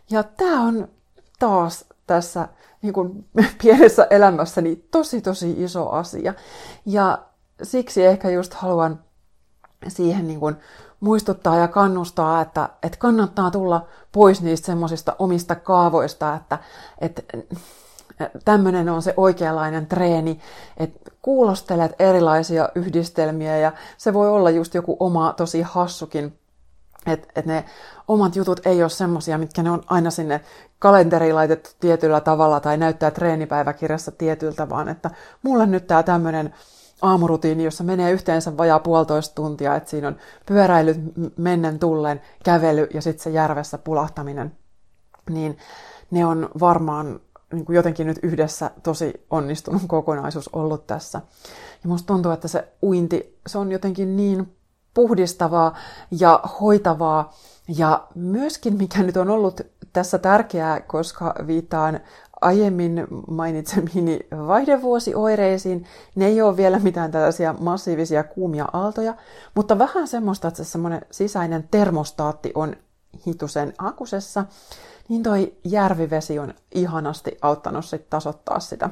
Ja 0.09 0.23
tämä 0.23 0.61
on 0.61 0.87
taas 1.39 1.85
tässä 2.07 2.47
niin 2.81 2.93
kuin 2.93 3.25
pienessä 3.63 4.07
elämässäni 4.09 4.75
tosi 4.75 5.21
tosi 5.21 5.63
iso 5.63 5.89
asia. 5.89 6.33
Ja 6.85 7.17
siksi 7.63 8.05
ehkä 8.05 8.29
just 8.29 8.53
haluan 8.53 8.99
siihen 9.87 10.27
niin 10.27 10.39
kuin 10.39 10.55
muistuttaa 10.99 11.57
ja 11.57 11.67
kannustaa, 11.67 12.41
että, 12.41 12.69
että 12.83 12.97
kannattaa 12.97 13.51
tulla 13.51 13.87
pois 14.11 14.41
niistä 14.41 14.65
semmoisista 14.65 15.15
omista 15.19 15.55
kaavoista, 15.55 16.35
että, 16.35 16.59
että 16.99 17.21
tämmöinen 18.45 18.89
on 18.89 19.01
se 19.01 19.13
oikeanlainen 19.17 19.87
treeni, 19.87 20.39
että 20.77 21.11
kuulostelet 21.21 21.95
erilaisia 21.99 22.69
yhdistelmiä 22.75 23.57
ja 23.57 23.71
se 23.97 24.13
voi 24.13 24.29
olla 24.29 24.49
just 24.49 24.73
joku 24.73 24.97
oma 24.99 25.33
tosi 25.37 25.61
hassukin, 25.61 26.39
että 27.07 27.27
et 27.35 27.45
ne 27.45 27.65
omat 28.07 28.35
jutut 28.35 28.65
ei 28.65 28.81
ole 28.81 28.89
semmosia, 28.89 29.37
mitkä 29.37 29.63
ne 29.63 29.71
on 29.71 29.83
aina 29.87 30.11
sinne 30.11 30.41
kalenteriin 30.79 31.35
laitettu 31.35 31.69
tietyllä 31.79 32.21
tavalla 32.21 32.59
tai 32.59 32.77
näyttää 32.77 33.11
treenipäiväkirjassa 33.11 34.11
tietyltä, 34.11 34.69
vaan 34.69 34.89
että 34.89 35.11
mulle 35.43 35.65
nyt 35.65 35.87
tämä 35.87 36.03
tämmöinen 36.03 36.53
aamurutiini, 37.01 37.63
jossa 37.63 37.83
menee 37.83 38.11
yhteensä 38.11 38.57
vajaa 38.57 38.79
puolitoista 38.79 39.35
tuntia, 39.35 39.75
että 39.75 39.89
siinä 39.89 40.07
on 40.07 40.17
pyöräilyt 40.45 40.97
mennen 41.37 41.79
tullen, 41.79 42.21
kävely 42.43 42.87
ja 42.93 43.01
sitten 43.01 43.23
se 43.23 43.29
järvessä 43.29 43.77
pulahtaminen, 43.77 44.51
niin 45.29 45.57
ne 46.11 46.25
on 46.25 46.49
varmaan 46.59 47.19
niin 47.53 47.65
kuin 47.65 47.75
jotenkin 47.75 48.07
nyt 48.07 48.19
yhdessä 48.23 48.71
tosi 48.83 49.25
onnistunut 49.29 49.81
kokonaisuus 49.87 50.49
ollut 50.53 50.87
tässä. 50.87 51.21
Ja 51.83 51.89
musta 51.89 52.07
tuntuu, 52.07 52.31
että 52.31 52.47
se 52.47 52.67
uinti, 52.83 53.39
se 53.47 53.57
on 53.57 53.71
jotenkin 53.71 54.17
niin 54.17 54.57
puhdistavaa 54.93 55.77
ja 56.11 56.39
hoitavaa. 56.61 57.33
Ja 57.77 58.07
myöskin, 58.15 58.77
mikä 58.77 59.03
nyt 59.03 59.17
on 59.17 59.29
ollut 59.29 59.61
tässä 59.93 60.17
tärkeää, 60.17 60.79
koska 60.79 61.35
viittaan 61.47 61.99
aiemmin 62.41 63.07
mainitsemiini 63.27 64.19
vaihdevuosioireisiin. 64.47 65.85
Ne 66.15 66.25
ei 66.25 66.41
ole 66.41 66.57
vielä 66.57 66.79
mitään 66.79 67.11
tällaisia 67.11 67.55
massiivisia 67.59 68.23
kuumia 68.23 68.65
aaltoja, 68.73 69.15
mutta 69.55 69.79
vähän 69.79 70.07
semmoista, 70.07 70.47
että 70.47 70.63
se 70.63 70.69
semmoinen 70.69 71.01
sisäinen 71.11 71.67
termostaatti 71.71 72.51
on 72.55 72.75
hitusen 73.27 73.73
hakusessa, 73.77 74.45
niin 75.09 75.23
toi 75.23 75.53
järvivesi 75.63 76.39
on 76.39 76.53
ihanasti 76.75 77.37
auttanut 77.41 77.85
sit 77.85 78.09
tasoittaa 78.09 78.59
sitä 78.59 78.89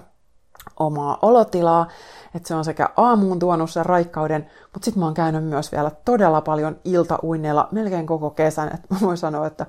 omaa 0.80 1.19
olotilaa, 1.21 1.88
että 2.36 2.47
se 2.47 2.56
on 2.56 2.65
sekä 2.65 2.89
aamuun 2.97 3.39
tuonut 3.39 3.69
sen 3.69 3.86
raikkauden, 3.86 4.49
mutta 4.73 4.86
sitten 4.86 4.99
mä 4.99 5.06
oon 5.06 5.13
käynyt 5.13 5.43
myös 5.43 5.71
vielä 5.71 5.91
todella 6.06 6.41
paljon 6.41 6.80
iltauinneilla 6.84 7.67
melkein 7.71 8.08
koko 8.08 8.30
kesän, 8.30 8.67
että 8.73 8.88
mä 8.89 8.97
voin 9.01 9.17
sanoa, 9.17 9.47
että, 9.47 9.65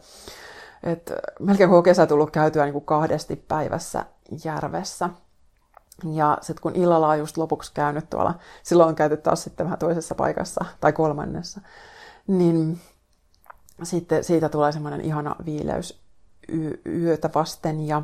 että 0.82 1.14
melkein 1.40 1.70
koko 1.70 1.82
kesä 1.82 2.06
tullut 2.06 2.30
käytyä 2.30 2.64
niin 2.64 2.72
kuin 2.72 2.84
kahdesti 2.84 3.36
päivässä 3.36 4.04
järvessä. 4.44 5.10
Ja 6.12 6.38
sitten 6.40 6.62
kun 6.62 6.76
illalla 6.76 7.08
on 7.08 7.18
just 7.18 7.36
lopuksi 7.36 7.72
käynyt 7.74 8.10
tuolla, 8.10 8.34
silloin 8.62 8.88
on 8.88 8.94
käyty 8.94 9.16
taas 9.16 9.42
sitten 9.42 9.66
vähän 9.66 9.78
toisessa 9.78 10.14
paikassa 10.14 10.64
tai 10.80 10.92
kolmannessa, 10.92 11.60
niin 12.26 12.80
sitten 13.82 14.24
siitä 14.24 14.48
tulee 14.48 14.72
semmoinen 14.72 15.00
ihana 15.00 15.36
viileys 15.44 16.05
yötä 16.86 17.30
vasten. 17.34 17.86
Ja 17.86 18.02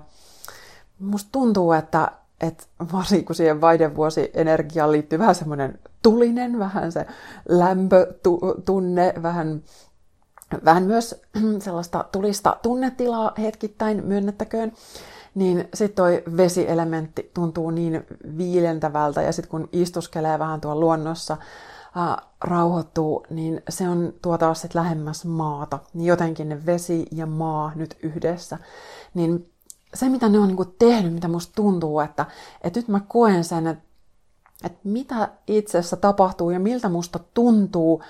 musta 0.98 1.28
tuntuu, 1.32 1.72
että, 1.72 2.12
että 2.40 2.64
varsinkin 2.92 3.26
kun 3.26 3.36
siihen 3.36 3.60
vaihdevuosi-energiaan 3.60 4.92
liittyy 4.92 5.18
vähän 5.18 5.34
semmoinen 5.34 5.78
tulinen, 6.02 6.58
vähän 6.58 6.92
se 6.92 7.06
lämpötunne, 7.48 9.14
vähän, 9.22 9.62
vähän 10.64 10.82
myös 10.82 11.22
sellaista 11.64 12.04
tulista 12.12 12.56
tunnetilaa 12.62 13.32
hetkittäin 13.38 14.04
myönnettäköön, 14.06 14.72
niin 15.34 15.68
sitten 15.74 15.96
toi 15.96 16.22
vesielementti 16.36 17.30
tuntuu 17.34 17.70
niin 17.70 18.06
viilentävältä 18.38 19.22
ja 19.22 19.32
sitten 19.32 19.50
kun 19.50 19.68
istuskelee 19.72 20.38
vähän 20.38 20.60
tuolla 20.60 20.80
luonnossa, 20.80 21.36
rauhoittuu, 22.40 23.26
niin 23.30 23.62
se 23.68 23.88
on 23.88 24.14
tuo 24.22 24.38
taas 24.38 24.60
sit 24.60 24.74
lähemmäs 24.74 25.24
maata. 25.24 25.78
Niin 25.94 26.06
jotenkin 26.06 26.48
ne 26.48 26.66
vesi 26.66 27.06
ja 27.12 27.26
maa 27.26 27.72
nyt 27.74 27.96
yhdessä. 28.02 28.58
Niin 29.14 29.52
se, 29.94 30.08
mitä 30.08 30.28
ne 30.28 30.38
on 30.38 30.48
niinku 30.48 30.64
tehnyt, 30.64 31.14
mitä 31.14 31.28
musta 31.28 31.52
tuntuu, 31.56 32.00
että, 32.00 32.26
että 32.62 32.80
nyt 32.80 32.88
mä 32.88 33.00
koen 33.08 33.44
sen, 33.44 33.66
että, 33.66 33.84
että 34.64 34.78
mitä 34.84 35.28
itsessä 35.46 35.96
tapahtuu 35.96 36.50
ja 36.50 36.60
miltä 36.60 36.88
musta 36.88 37.20
tuntuu, 37.34 38.02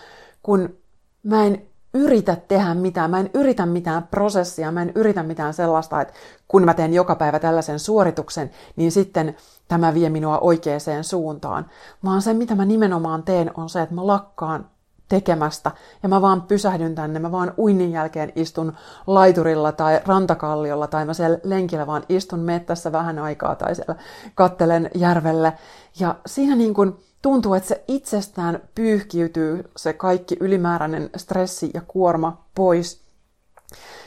kun 0.43 0.77
mä 1.23 1.45
en 1.45 1.67
yritä 1.95 2.37
tehdä 2.49 2.75
mitään, 2.75 3.11
mä 3.11 3.21
en 3.21 3.31
yritä 3.35 3.67
mitään 3.67 4.03
prosessia, 4.03 4.73
mä 4.73 4.83
en 4.83 4.93
yritä 4.95 5.23
mitään 5.23 5.55
sellaista, 5.55 6.01
että 6.01 6.15
kun 6.49 6.65
mä 6.65 6.75
teen 6.75 6.95
joka 6.95 7.15
päivä 7.15 7.39
tällaisen 7.39 7.79
suorituksen, 7.79 8.51
niin 8.77 8.93
sitten 8.93 9.37
tämä 9.69 9.95
vie 9.95 10.09
minua 10.11 10.39
oikeaan 10.39 10.81
suuntaan. 11.03 11.67
Vaan 12.05 12.23
se, 12.23 12.35
mitä 12.35 12.55
mä 12.55 12.65
nimenomaan 12.65 13.23
teen, 13.23 13.51
on 13.55 13.69
se, 13.69 13.83
että 13.83 13.95
mä 13.95 14.07
lakkaan 14.07 14.67
tekemästä 15.09 15.71
ja 16.03 16.09
mä 16.09 16.21
vaan 16.21 16.43
pysähdyn 16.43 16.95
tänne, 16.95 17.21
mä 17.21 17.33
vaan 17.33 17.55
uinnin 17.59 17.93
jälkeen 17.93 18.33
istun 18.37 18.73
laiturilla 19.07 19.73
tai 19.73 20.01
rantakalliolla 20.07 20.87
tai 20.87 21.05
mä 21.05 21.15
siellä 21.15 21.39
lenkillä 21.45 21.87
vaan 21.87 22.03
istun 22.09 22.41
mettässä 22.41 22.93
vähän 22.93 23.19
aikaa 23.19 23.55
tai 23.55 23.75
siellä 23.75 23.95
kattelen 24.35 24.91
järvelle. 24.95 25.53
Ja 26.01 26.15
siinä 26.27 26.57
niin 26.57 26.75
kuin 26.75 26.97
tuntuu, 27.23 27.55
että 27.55 27.69
se 27.69 27.85
itsestään 27.89 28.61
pyyhkiytyy 28.75 29.71
se 29.77 29.93
kaikki 29.93 30.37
ylimääräinen 30.41 31.11
stressi 31.17 31.71
ja 31.75 31.81
kuorma 31.81 32.45
pois. 32.55 33.03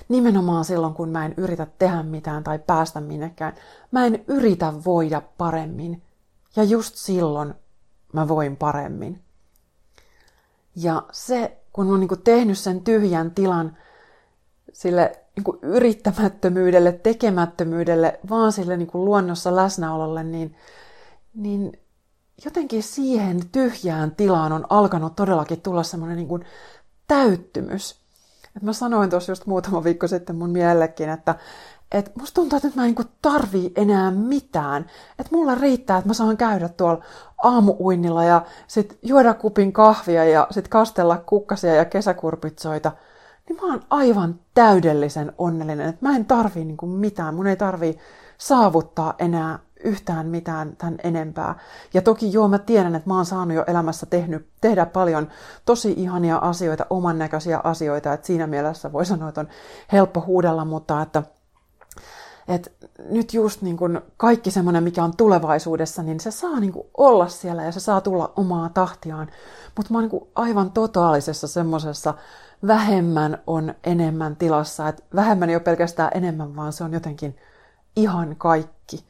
Nimenomaan 0.10 0.66
silloin, 0.66 0.94
kun 0.94 1.10
mä 1.10 1.26
en 1.26 1.34
yritä 1.38 1.68
tehdä 1.80 2.04
mitään 2.04 2.44
tai 2.44 2.60
päästä 2.60 3.02
minnekään. 3.02 3.54
Mä 3.92 4.06
en 4.06 4.24
yritä 4.28 4.74
voida 4.86 5.22
paremmin. 5.38 6.02
Ja 6.56 6.64
just 6.64 6.96
silloin 6.96 7.54
mä 8.14 8.28
voin 8.28 8.58
paremmin. 8.58 9.22
Ja 10.76 11.04
se, 11.12 11.58
kun 11.74 11.94
on 11.94 12.00
niin 12.00 12.24
tehnyt 12.24 12.58
sen 12.58 12.82
tyhjän 12.82 13.32
tilan 13.32 13.78
sille 14.74 15.20
niin 15.36 15.60
yrittämättömyydelle, 15.62 16.92
tekemättömyydelle, 16.92 18.20
vaan 18.30 18.52
sille 18.52 18.78
niin 18.78 18.90
luonnossa 18.94 19.56
läsnäololle, 19.56 20.24
niin, 20.24 20.56
niin 21.34 21.80
jotenkin 22.46 22.84
siihen 22.84 23.50
tyhjään 23.52 24.16
tilaan 24.16 24.52
on 24.52 24.66
alkanut 24.70 25.16
todellakin 25.16 25.62
tulla 25.62 25.84
semmoinen 25.84 26.18
niin 26.18 26.46
täyttymys. 27.08 28.06
Et 28.58 28.64
mä 28.64 28.74
sanoin 28.74 29.10
tuossa 29.10 29.32
just 29.32 29.46
muutama 29.46 29.84
viikko 29.84 30.08
sitten 30.08 30.36
mun 30.36 30.50
mielellekin, 30.50 31.10
että 31.10 31.36
et 31.92 32.12
musta 32.16 32.36
tuntuu, 32.36 32.58
että 32.58 32.68
nyt 32.68 32.76
mä 32.76 32.86
en 32.86 32.96
niin 32.98 33.10
tarvii 33.22 33.72
enää 33.76 34.12
mitään. 34.12 34.86
Että 35.20 35.36
mulla 35.36 35.56
riittää, 35.56 35.98
että 35.98 36.08
mä 36.08 36.14
saan 36.14 36.38
käydä 36.38 36.70
tuolla 36.70 37.04
aamuuinnilla 37.44 38.24
ja 38.24 38.46
sit 38.68 39.00
juoda 39.04 39.34
kupin 39.34 39.74
kahvia 39.74 40.26
ja 40.26 40.48
sit 40.52 40.68
kastella 40.68 41.18
kukkasia 41.26 41.76
ja 41.76 41.86
kesäkurpitsoita. 41.86 42.92
Niin 43.50 43.60
mä 43.62 43.68
oon 43.68 43.82
aivan 43.90 44.40
täydellisen 44.54 45.32
onnellinen, 45.38 45.90
että 45.90 46.06
mä 46.06 46.16
en 46.16 46.26
tarvii 46.26 46.66
niin 46.66 46.90
mitään. 46.90 47.36
Mun 47.36 47.48
ei 47.48 47.56
tarvii 47.56 48.00
saavuttaa 48.38 49.14
enää 49.20 49.60
yhtään 49.86 50.28
mitään 50.28 50.76
tämän 50.78 50.98
enempää. 51.04 51.60
Ja 51.94 52.02
toki 52.02 52.34
joo, 52.34 52.48
mä 52.48 52.60
tiedän, 52.60 52.96
että 52.96 53.10
mä 53.10 53.16
oon 53.16 53.26
saanut 53.26 53.56
jo 53.56 53.64
elämässä 53.68 54.06
tehnyt, 54.06 54.48
tehdä 54.62 54.86
paljon 54.86 55.28
tosi 55.66 55.94
ihania 55.98 56.38
asioita, 56.38 56.86
oman 56.90 57.20
näköisiä 57.20 57.62
asioita, 57.64 58.14
että 58.14 58.28
siinä 58.28 58.48
mielessä 58.48 58.92
voi 58.92 59.06
sanoa, 59.06 59.30
että 59.30 59.42
on 59.42 59.48
helppo 59.92 60.24
huudella, 60.28 60.66
mutta 60.66 61.02
että 61.02 61.24
et 62.48 62.72
nyt 63.10 63.34
just 63.34 63.62
niin 63.62 63.78
kun 63.78 64.02
kaikki 64.18 64.52
semmoinen, 64.52 64.84
mikä 64.84 65.04
on 65.04 65.18
tulevaisuudessa, 65.18 66.04
niin 66.04 66.20
se 66.20 66.32
saa 66.32 66.60
niin 66.60 66.74
olla 66.98 67.28
siellä 67.28 67.64
ja 67.64 67.72
se 67.72 67.80
saa 67.80 68.02
tulla 68.02 68.34
omaa 68.36 68.70
tahtiaan. 68.70 69.28
Mutta 69.78 69.94
mä 69.94 69.98
oon 69.98 70.10
niin 70.10 70.32
aivan 70.36 70.72
totaalisessa 70.72 71.48
semmoisessa 71.48 72.14
vähemmän 72.68 73.38
on 73.48 73.74
enemmän 73.84 74.36
tilassa. 74.36 74.88
että 74.88 75.04
vähemmän 75.16 75.50
ei 75.50 75.56
ole 75.56 75.64
pelkästään 75.64 76.12
enemmän, 76.14 76.56
vaan 76.56 76.74
se 76.74 76.84
on 76.84 76.94
jotenkin 76.94 77.38
ihan 77.96 78.36
kaikki. 78.38 79.06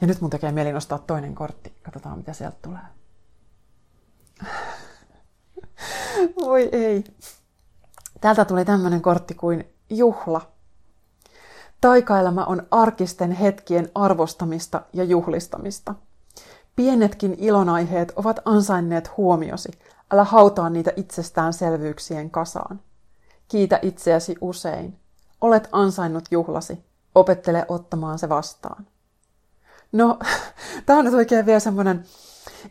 Ja 0.00 0.06
nyt 0.06 0.20
mun 0.20 0.30
tekee 0.30 0.52
mieli 0.52 0.72
nostaa 0.72 0.98
toinen 0.98 1.34
kortti. 1.34 1.74
Katsotaan, 1.82 2.18
mitä 2.18 2.32
sieltä 2.32 2.56
tulee. 2.62 2.80
Voi 6.40 6.68
ei. 6.72 7.04
Täältä 8.20 8.44
tuli 8.44 8.64
tämmöinen 8.64 9.02
kortti 9.02 9.34
kuin 9.34 9.64
juhla. 9.90 10.54
Taikaelämä 11.80 12.44
on 12.44 12.66
arkisten 12.70 13.32
hetkien 13.32 13.90
arvostamista 13.94 14.82
ja 14.92 15.04
juhlistamista. 15.04 15.94
Pienetkin 16.76 17.34
ilonaiheet 17.38 18.12
ovat 18.16 18.40
ansainneet 18.44 19.16
huomiosi. 19.16 19.68
Älä 20.10 20.24
hautaa 20.24 20.70
niitä 20.70 20.92
itsestäänselvyyksien 20.96 22.30
kasaan. 22.30 22.80
Kiitä 23.48 23.78
itseäsi 23.82 24.36
usein. 24.40 24.98
Olet 25.40 25.68
ansainnut 25.72 26.24
juhlasi. 26.30 26.84
Opettele 27.14 27.64
ottamaan 27.68 28.18
se 28.18 28.28
vastaan. 28.28 28.86
No, 29.94 30.18
tämä 30.86 30.98
on 30.98 31.04
nyt 31.04 31.14
oikein 31.14 31.46
vielä 31.46 31.60
semmoinen 31.60 32.04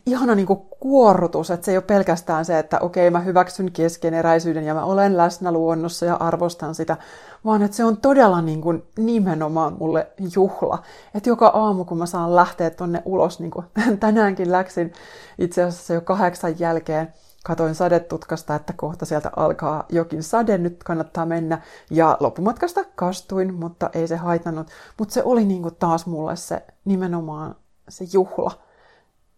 ihana 0.06 0.34
niin 0.34 0.46
kuorrutus, 0.80 1.50
että 1.50 1.64
se 1.64 1.70
ei 1.70 1.76
ole 1.76 1.84
pelkästään 1.84 2.44
se, 2.44 2.58
että 2.58 2.78
okei, 2.78 3.10
mä 3.10 3.20
hyväksyn 3.20 3.72
keskeneräisyyden 3.72 4.64
ja 4.64 4.74
mä 4.74 4.84
olen 4.84 5.16
läsnä 5.16 5.52
luonnossa 5.52 6.06
ja 6.06 6.14
arvostan 6.14 6.74
sitä, 6.74 6.96
vaan 7.44 7.62
että 7.62 7.76
se 7.76 7.84
on 7.84 7.96
todella 7.96 8.42
niin 8.42 8.60
kuin 8.60 8.82
nimenomaan 8.98 9.76
mulle 9.78 10.06
juhla. 10.34 10.82
Että 11.14 11.28
joka 11.28 11.46
aamu, 11.46 11.84
kun 11.84 11.98
mä 11.98 12.06
saan 12.06 12.36
lähteä 12.36 12.70
tonne 12.70 13.02
ulos, 13.04 13.40
niin 13.40 13.50
kuin 13.50 13.66
tänäänkin 14.00 14.52
läksin 14.52 14.92
itse 15.38 15.62
asiassa 15.62 15.94
jo 15.94 16.00
kahdeksan 16.00 16.58
jälkeen, 16.58 17.14
katoin 17.44 17.74
sadetutkasta, 17.74 18.54
että 18.54 18.72
kohta 18.72 19.04
sieltä 19.04 19.30
alkaa 19.36 19.84
jokin 19.88 20.22
sade, 20.22 20.58
nyt 20.58 20.84
kannattaa 20.84 21.26
mennä. 21.26 21.62
Ja 21.90 22.16
loppumatkasta 22.20 22.84
kastuin, 22.94 23.54
mutta 23.54 23.90
ei 23.92 24.08
se 24.08 24.16
haitannut. 24.16 24.66
Mutta 24.98 25.14
se 25.14 25.22
oli 25.24 25.44
niinku 25.44 25.70
taas 25.70 26.06
mulle 26.06 26.36
se 26.36 26.66
nimenomaan 26.84 27.56
se 27.88 28.04
juhla. 28.12 28.58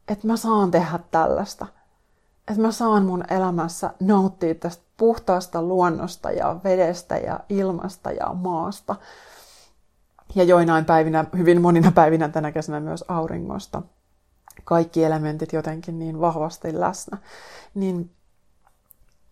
Että 0.08 0.26
mä 0.26 0.36
saan 0.36 0.70
tehdä 0.70 0.98
tällaista. 1.10 1.66
Että 2.48 2.62
mä 2.62 2.72
saan 2.72 3.04
mun 3.04 3.24
elämässä 3.30 3.90
nauttia 4.00 4.54
tästä 4.54 4.84
puhtaasta 4.96 5.62
luonnosta 5.62 6.30
ja 6.30 6.56
vedestä 6.64 7.16
ja 7.16 7.40
ilmasta 7.48 8.10
ja 8.10 8.34
maasta. 8.34 8.96
Ja 10.34 10.44
joinain 10.44 10.84
päivinä, 10.84 11.24
hyvin 11.36 11.60
monina 11.60 11.92
päivinä 11.92 12.28
tänä 12.28 12.52
kesänä 12.52 12.80
myös 12.80 13.04
auringosta 13.08 13.82
kaikki 14.64 15.04
elementit 15.04 15.52
jotenkin 15.52 15.98
niin 15.98 16.20
vahvasti 16.20 16.80
läsnä, 16.80 17.18
niin 17.74 18.10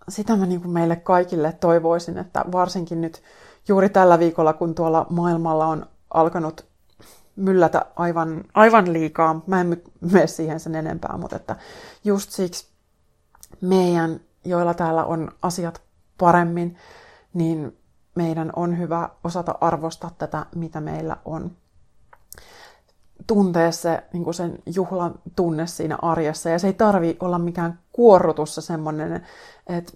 sitä 0.09 0.37
mä 0.37 0.47
niin 0.47 0.61
kuin 0.61 0.73
meille 0.73 0.97
kaikille 0.97 1.53
toivoisin, 1.53 2.19
että 2.19 2.45
varsinkin 2.53 3.01
nyt 3.01 3.23
juuri 3.69 3.89
tällä 3.89 4.19
viikolla, 4.19 4.53
kun 4.53 4.75
tuolla 4.75 5.07
maailmalla 5.11 5.67
on 5.67 5.87
alkanut 6.15 6.67
myllätä 7.37 7.87
aivan, 7.97 8.45
aivan 8.55 8.93
liikaa, 8.93 9.43
mä 9.47 9.61
en 9.61 9.83
mene 10.01 10.27
siihen 10.27 10.61
sen 10.61 10.75
enempää, 10.75 11.17
mutta 11.17 11.37
että 11.37 11.57
just 12.05 12.31
siksi 12.31 12.69
meidän, 13.61 14.21
joilla 14.45 14.75
täällä 14.75 15.05
on 15.05 15.31
asiat 15.43 15.83
paremmin, 16.19 16.77
niin 17.35 17.79
meidän 18.15 18.53
on 18.57 18.79
hyvä 18.79 19.09
osata 19.25 19.55
arvostaa 19.61 20.11
tätä, 20.19 20.47
mitä 20.55 20.81
meillä 20.81 21.17
on. 21.25 21.51
Tuntea 23.27 23.73
se, 23.73 24.03
niin 24.13 24.35
sen 24.35 24.59
juhlan 24.75 25.15
tunne 25.37 25.67
siinä 25.67 25.99
arjessa. 26.03 26.51
Ja 26.51 26.59
se 26.59 26.67
ei 26.67 26.73
tarvi 26.73 27.17
olla 27.21 27.39
mikään 27.39 27.79
kuorrutus 27.93 28.55
semmoinen, 28.55 29.23
että 29.67 29.93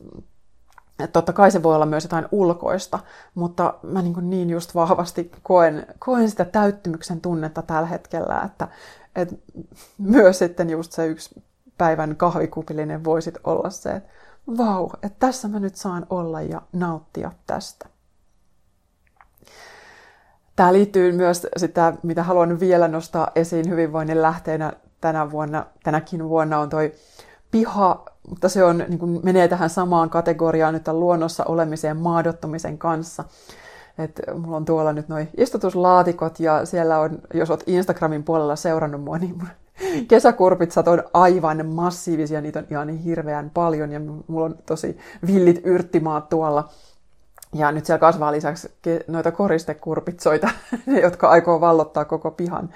että 0.98 1.12
totta 1.12 1.32
kai 1.32 1.50
se 1.50 1.62
voi 1.62 1.74
olla 1.74 1.86
myös 1.86 2.04
jotain 2.04 2.26
ulkoista, 2.32 2.98
mutta 3.34 3.74
mä 3.82 4.02
niin, 4.02 4.30
niin 4.30 4.50
just 4.50 4.74
vahvasti 4.74 5.32
koen, 5.42 5.86
koen 5.98 6.30
sitä 6.30 6.44
täyttymyksen 6.44 7.20
tunnetta 7.20 7.62
tällä 7.62 7.88
hetkellä, 7.88 8.42
että, 8.46 8.68
että 9.16 9.34
myös 9.98 10.38
sitten 10.38 10.70
just 10.70 10.92
se 10.92 11.06
yksi 11.06 11.42
päivän 11.78 12.16
kahvikupillinen 12.16 13.04
voisit 13.04 13.38
olla 13.44 13.70
se, 13.70 13.90
että 13.90 14.10
vau, 14.58 14.90
että 15.02 15.16
tässä 15.18 15.48
mä 15.48 15.60
nyt 15.60 15.76
saan 15.76 16.06
olla 16.10 16.42
ja 16.42 16.62
nauttia 16.72 17.32
tästä. 17.46 17.88
Tämä 20.58 20.72
liittyy 20.72 21.12
myös 21.12 21.46
sitä, 21.56 21.92
mitä 22.02 22.22
haluan 22.22 22.60
vielä 22.60 22.88
nostaa 22.88 23.30
esiin 23.34 23.68
hyvinvoinnin 23.68 24.22
lähteenä 24.22 24.72
tänä 25.00 25.30
vuonna, 25.30 25.66
tänäkin 25.84 26.28
vuonna 26.28 26.58
on 26.58 26.68
toi 26.68 26.92
piha, 27.50 28.04
mutta 28.28 28.48
se 28.48 28.64
on, 28.64 28.84
niin 28.88 28.98
kuin 28.98 29.20
menee 29.22 29.48
tähän 29.48 29.70
samaan 29.70 30.10
kategoriaan 30.10 30.74
nyt 30.74 30.88
luonnossa 30.88 31.44
olemisen 31.44 31.88
ja 31.88 31.94
maadottumisen 31.94 32.78
kanssa. 32.78 33.24
Et 33.98 34.20
mulla 34.38 34.56
on 34.56 34.64
tuolla 34.64 34.92
nyt 34.92 35.08
noin 35.08 35.28
istutuslaatikot 35.36 36.40
ja 36.40 36.66
siellä 36.66 36.98
on, 36.98 37.18
jos 37.34 37.50
oot 37.50 37.64
Instagramin 37.66 38.24
puolella 38.24 38.56
seurannut 38.56 39.02
mua, 39.02 39.18
niin 39.18 39.38
mun 39.38 39.48
kesäkurpitsat 40.08 40.88
on 40.88 41.02
aivan 41.14 41.66
massiivisia, 41.66 42.40
niitä 42.40 42.58
on 42.58 42.66
ihan 42.70 42.88
hirveän 42.88 43.50
paljon 43.50 43.92
ja 43.92 44.00
mulla 44.00 44.44
on 44.44 44.58
tosi 44.66 44.98
villit 45.26 45.60
yrttimaat 45.64 46.28
tuolla. 46.28 46.68
Ja 47.54 47.72
nyt 47.72 47.86
siellä 47.86 48.00
kasvaa 48.00 48.32
lisäksi 48.32 48.68
noita 49.08 49.32
koristekurpitsoita, 49.32 50.50
jotka 51.02 51.28
aikoo 51.28 51.60
vallottaa 51.60 52.04
koko 52.04 52.30
pihan. 52.30 52.70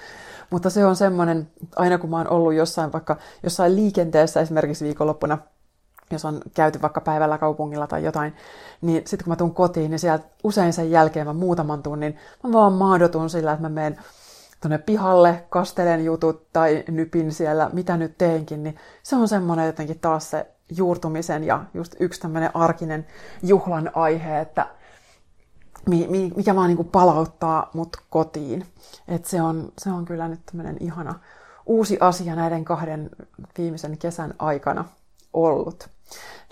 Mutta 0.50 0.70
se 0.70 0.86
on 0.86 0.96
semmoinen, 0.96 1.48
aina 1.76 1.98
kun 1.98 2.10
mä 2.10 2.16
oon 2.16 2.30
ollut 2.30 2.54
jossain 2.54 2.92
vaikka 2.92 3.16
jossain 3.42 3.76
liikenteessä 3.76 4.40
esimerkiksi 4.40 4.84
viikonloppuna, 4.84 5.38
jos 6.10 6.24
on 6.24 6.40
käyty 6.54 6.82
vaikka 6.82 7.00
päivällä 7.00 7.38
kaupungilla 7.38 7.86
tai 7.86 8.04
jotain, 8.04 8.34
niin 8.80 9.02
sitten 9.06 9.24
kun 9.24 9.32
mä 9.32 9.36
tuun 9.36 9.54
kotiin, 9.54 9.90
niin 9.90 9.98
sieltä 9.98 10.24
usein 10.44 10.72
sen 10.72 10.90
jälkeen 10.90 11.26
mä 11.26 11.32
muutaman 11.32 11.82
tunnin, 11.82 12.18
mä 12.42 12.52
vaan 12.52 12.72
maadotun 12.72 13.30
sillä, 13.30 13.52
että 13.52 13.62
mä 13.62 13.68
menen 13.68 13.98
tuonne 14.60 14.78
pihalle, 14.78 15.44
kastelen 15.50 16.04
jutut 16.04 16.46
tai 16.52 16.84
nypin 16.88 17.32
siellä, 17.32 17.70
mitä 17.72 17.96
nyt 17.96 18.18
teenkin, 18.18 18.62
niin 18.62 18.76
se 19.02 19.16
on 19.16 19.28
semmoinen 19.28 19.66
jotenkin 19.66 19.98
taas 19.98 20.30
se 20.30 20.46
juurtumisen 20.76 21.44
ja 21.44 21.64
just 21.74 21.94
yksi 22.00 22.20
tämmöinen 22.20 22.56
arkinen 22.56 23.06
juhlan 23.42 23.90
aihe, 23.94 24.40
että 24.40 24.66
mikä 26.36 26.56
vaan 26.56 26.68
niin 26.68 26.84
palauttaa 26.84 27.70
mut 27.74 27.96
kotiin. 28.10 28.66
Et 29.08 29.24
se, 29.24 29.42
on, 29.42 29.72
se 29.78 29.90
on 29.90 30.04
kyllä 30.04 30.28
nyt 30.28 30.46
tämmöinen 30.46 30.76
ihana 30.80 31.14
uusi 31.66 31.98
asia 32.00 32.36
näiden 32.36 32.64
kahden 32.64 33.10
viimeisen 33.58 33.98
kesän 33.98 34.34
aikana 34.38 34.84
ollut. 35.32 35.88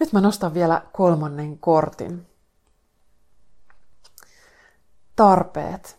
Nyt 0.01 0.13
mä 0.13 0.21
nostan 0.21 0.55
vielä 0.55 0.83
kolmannen 0.93 1.59
kortin. 1.59 2.27
Tarpeet. 5.17 5.99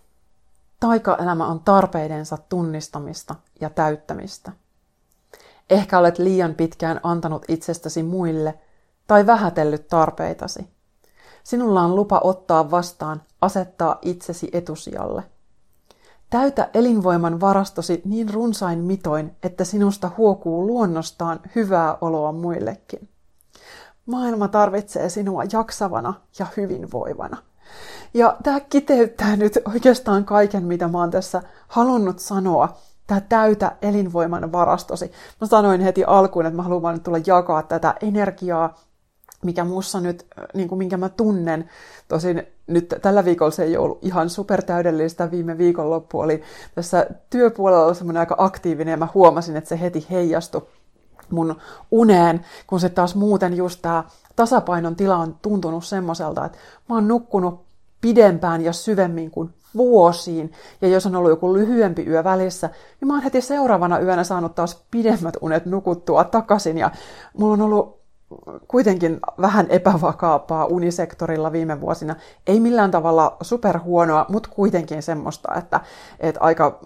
Taikaelämä 0.80 1.48
on 1.48 1.60
tarpeidensa 1.60 2.38
tunnistamista 2.50 3.36
ja 3.62 3.70
täyttämistä. 3.70 4.52
Ehkä 5.72 6.00
olet 6.00 6.20
liian 6.20 6.56
pitkään 6.56 7.00
antanut 7.04 7.46
itsestäsi 7.48 8.04
muille 8.04 8.60
tai 9.08 9.26
vähätellyt 9.26 9.88
tarpeitasi. 9.88 10.68
Sinulla 11.44 11.82
on 11.82 11.96
lupa 11.96 12.22
ottaa 12.24 12.72
vastaan, 12.72 13.22
asettaa 13.42 14.00
itsesi 14.02 14.50
etusijalle. 14.54 15.24
Täytä 16.30 16.70
elinvoiman 16.74 17.42
varastosi 17.42 18.02
niin 18.06 18.34
runsain 18.34 18.80
mitoin, 18.80 19.36
että 19.44 19.64
sinusta 19.64 20.12
huokuu 20.18 20.68
luonnostaan 20.68 21.40
hyvää 21.56 21.98
oloa 22.02 22.32
muillekin. 22.32 23.10
Maailma 24.06 24.48
tarvitsee 24.48 25.10
sinua 25.10 25.44
jaksavana 25.52 26.14
ja 26.40 26.46
hyvinvoivana. 26.58 27.38
Ja 28.14 28.38
tämä 28.44 28.60
kiteyttää 28.60 29.36
nyt 29.36 29.60
oikeastaan 29.66 30.26
kaiken, 30.26 30.64
mitä 30.64 30.88
mä 30.88 30.98
oon 30.98 31.12
tässä 31.12 31.42
halunnut 31.68 32.20
sanoa. 32.20 32.78
Tämä 33.12 33.22
täytä 33.22 33.72
elinvoiman 33.82 34.52
varastosi. 34.52 35.12
Mä 35.42 35.48
sanoin 35.48 35.82
heti 35.82 36.04
alkuun, 36.04 36.46
että 36.46 36.56
mä 36.56 36.64
haluan 36.64 36.94
nyt 36.94 37.04
tulla 37.04 37.18
jakaa 37.26 37.64
tätä 37.64 37.96
energiaa, 38.02 38.76
mikä 39.44 39.64
mussa 39.64 40.00
nyt, 40.00 40.28
niin 40.54 40.68
kuin 40.70 40.80
minkä 40.80 40.98
mä 40.98 41.10
tunnen. 41.10 41.70
Tosin 42.08 42.44
nyt 42.68 42.96
tällä 43.02 43.26
viikolla 43.26 43.52
se 43.52 43.64
ei 43.64 43.78
ollut 43.78 44.00
ihan 44.02 44.30
supertäydellistä. 44.30 45.32
Viime 45.32 45.58
viikonloppu 45.58 46.20
oli 46.20 46.42
tässä 46.76 47.06
työpuolella 47.30 47.94
semmoinen 47.94 48.20
aika 48.20 48.36
aktiivinen 48.38 48.92
ja 48.92 48.98
mä 48.98 49.08
huomasin, 49.14 49.56
että 49.56 49.70
se 49.70 49.82
heti 49.82 50.08
heijastui 50.12 50.68
mun 51.30 51.56
uneen, 51.92 52.46
kun 52.68 52.80
se 52.80 52.90
taas 52.90 53.16
muuten 53.16 53.58
just 53.58 53.82
tämä 53.82 54.04
tasapainon 54.36 54.96
tila 54.96 55.18
on 55.18 55.36
tuntunut 55.42 55.86
semmoiselta, 55.86 56.46
että 56.46 56.58
mä 56.90 56.96
oon 56.96 57.08
nukkunut 57.08 57.66
pidempään 58.02 58.62
ja 58.62 58.74
syvemmin 58.74 59.32
kuin 59.32 59.54
vuosiin. 59.78 60.52
Ja 60.82 60.88
jos 60.88 61.06
on 61.06 61.16
ollut 61.16 61.32
joku 61.32 61.54
lyhyempi 61.54 62.06
yö 62.08 62.24
välissä, 62.24 62.70
niin 63.02 63.08
mä 63.08 63.14
oon 63.14 63.24
heti 63.24 63.42
seuraavana 63.42 64.00
yönä 64.00 64.24
saanut 64.24 64.56
taas 64.56 64.86
pidemmät 64.92 65.38
unet 65.42 65.66
nukuttua 65.66 66.24
takaisin. 66.24 66.78
Ja 66.78 66.92
mulla 67.38 67.54
on 67.54 67.62
ollut 67.62 68.02
kuitenkin 68.68 69.20
vähän 69.42 69.66
epävakaapaa 69.70 70.66
unisektorilla 70.66 71.52
viime 71.52 71.82
vuosina. 71.82 72.16
Ei 72.48 72.60
millään 72.60 72.92
tavalla 72.92 73.38
superhuonoa, 73.42 74.26
mutta 74.30 74.50
kuitenkin 74.50 75.04
semmoista, 75.04 75.56
että, 75.56 75.80
että 76.20 76.42
aika 76.42 76.80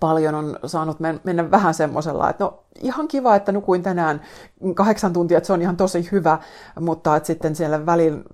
paljon 0.00 0.34
on 0.34 0.58
saanut 0.66 0.98
mennä 1.24 1.50
vähän 1.50 1.74
semmoisella, 1.74 2.30
että 2.30 2.44
no 2.44 2.64
ihan 2.82 3.08
kiva, 3.08 3.36
että 3.36 3.52
nukuin 3.52 3.82
tänään 3.82 4.20
kahdeksan 4.74 5.12
tuntia, 5.12 5.38
että 5.38 5.46
se 5.46 5.52
on 5.52 5.62
ihan 5.62 5.76
tosi 5.76 6.08
hyvä, 6.12 6.38
mutta 6.80 7.16
että 7.16 7.26
sitten 7.26 7.56
siellä 7.56 7.86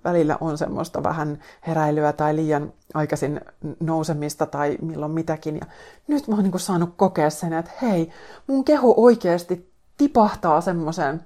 välillä 0.05 0.39
on 0.41 0.59
semmoista 0.59 1.03
vähän 1.03 1.39
heräilyä 1.67 2.13
tai 2.13 2.37
liian 2.37 2.73
aikaisin 2.94 3.40
nousemista 3.81 4.46
tai 4.46 4.79
milloin 4.83 5.12
mitäkin. 5.12 5.57
Ja 5.57 5.66
nyt 6.09 6.29
mä 6.29 6.35
oon 6.35 6.44
niin 6.44 6.61
saanut 6.61 6.94
kokea 6.96 7.31
sen, 7.31 7.53
että 7.53 7.70
hei, 7.83 8.11
mun 8.46 8.64
keho 8.64 8.94
oikeasti 8.96 9.72
tipahtaa 9.96 10.61
semmoiseen 10.61 11.24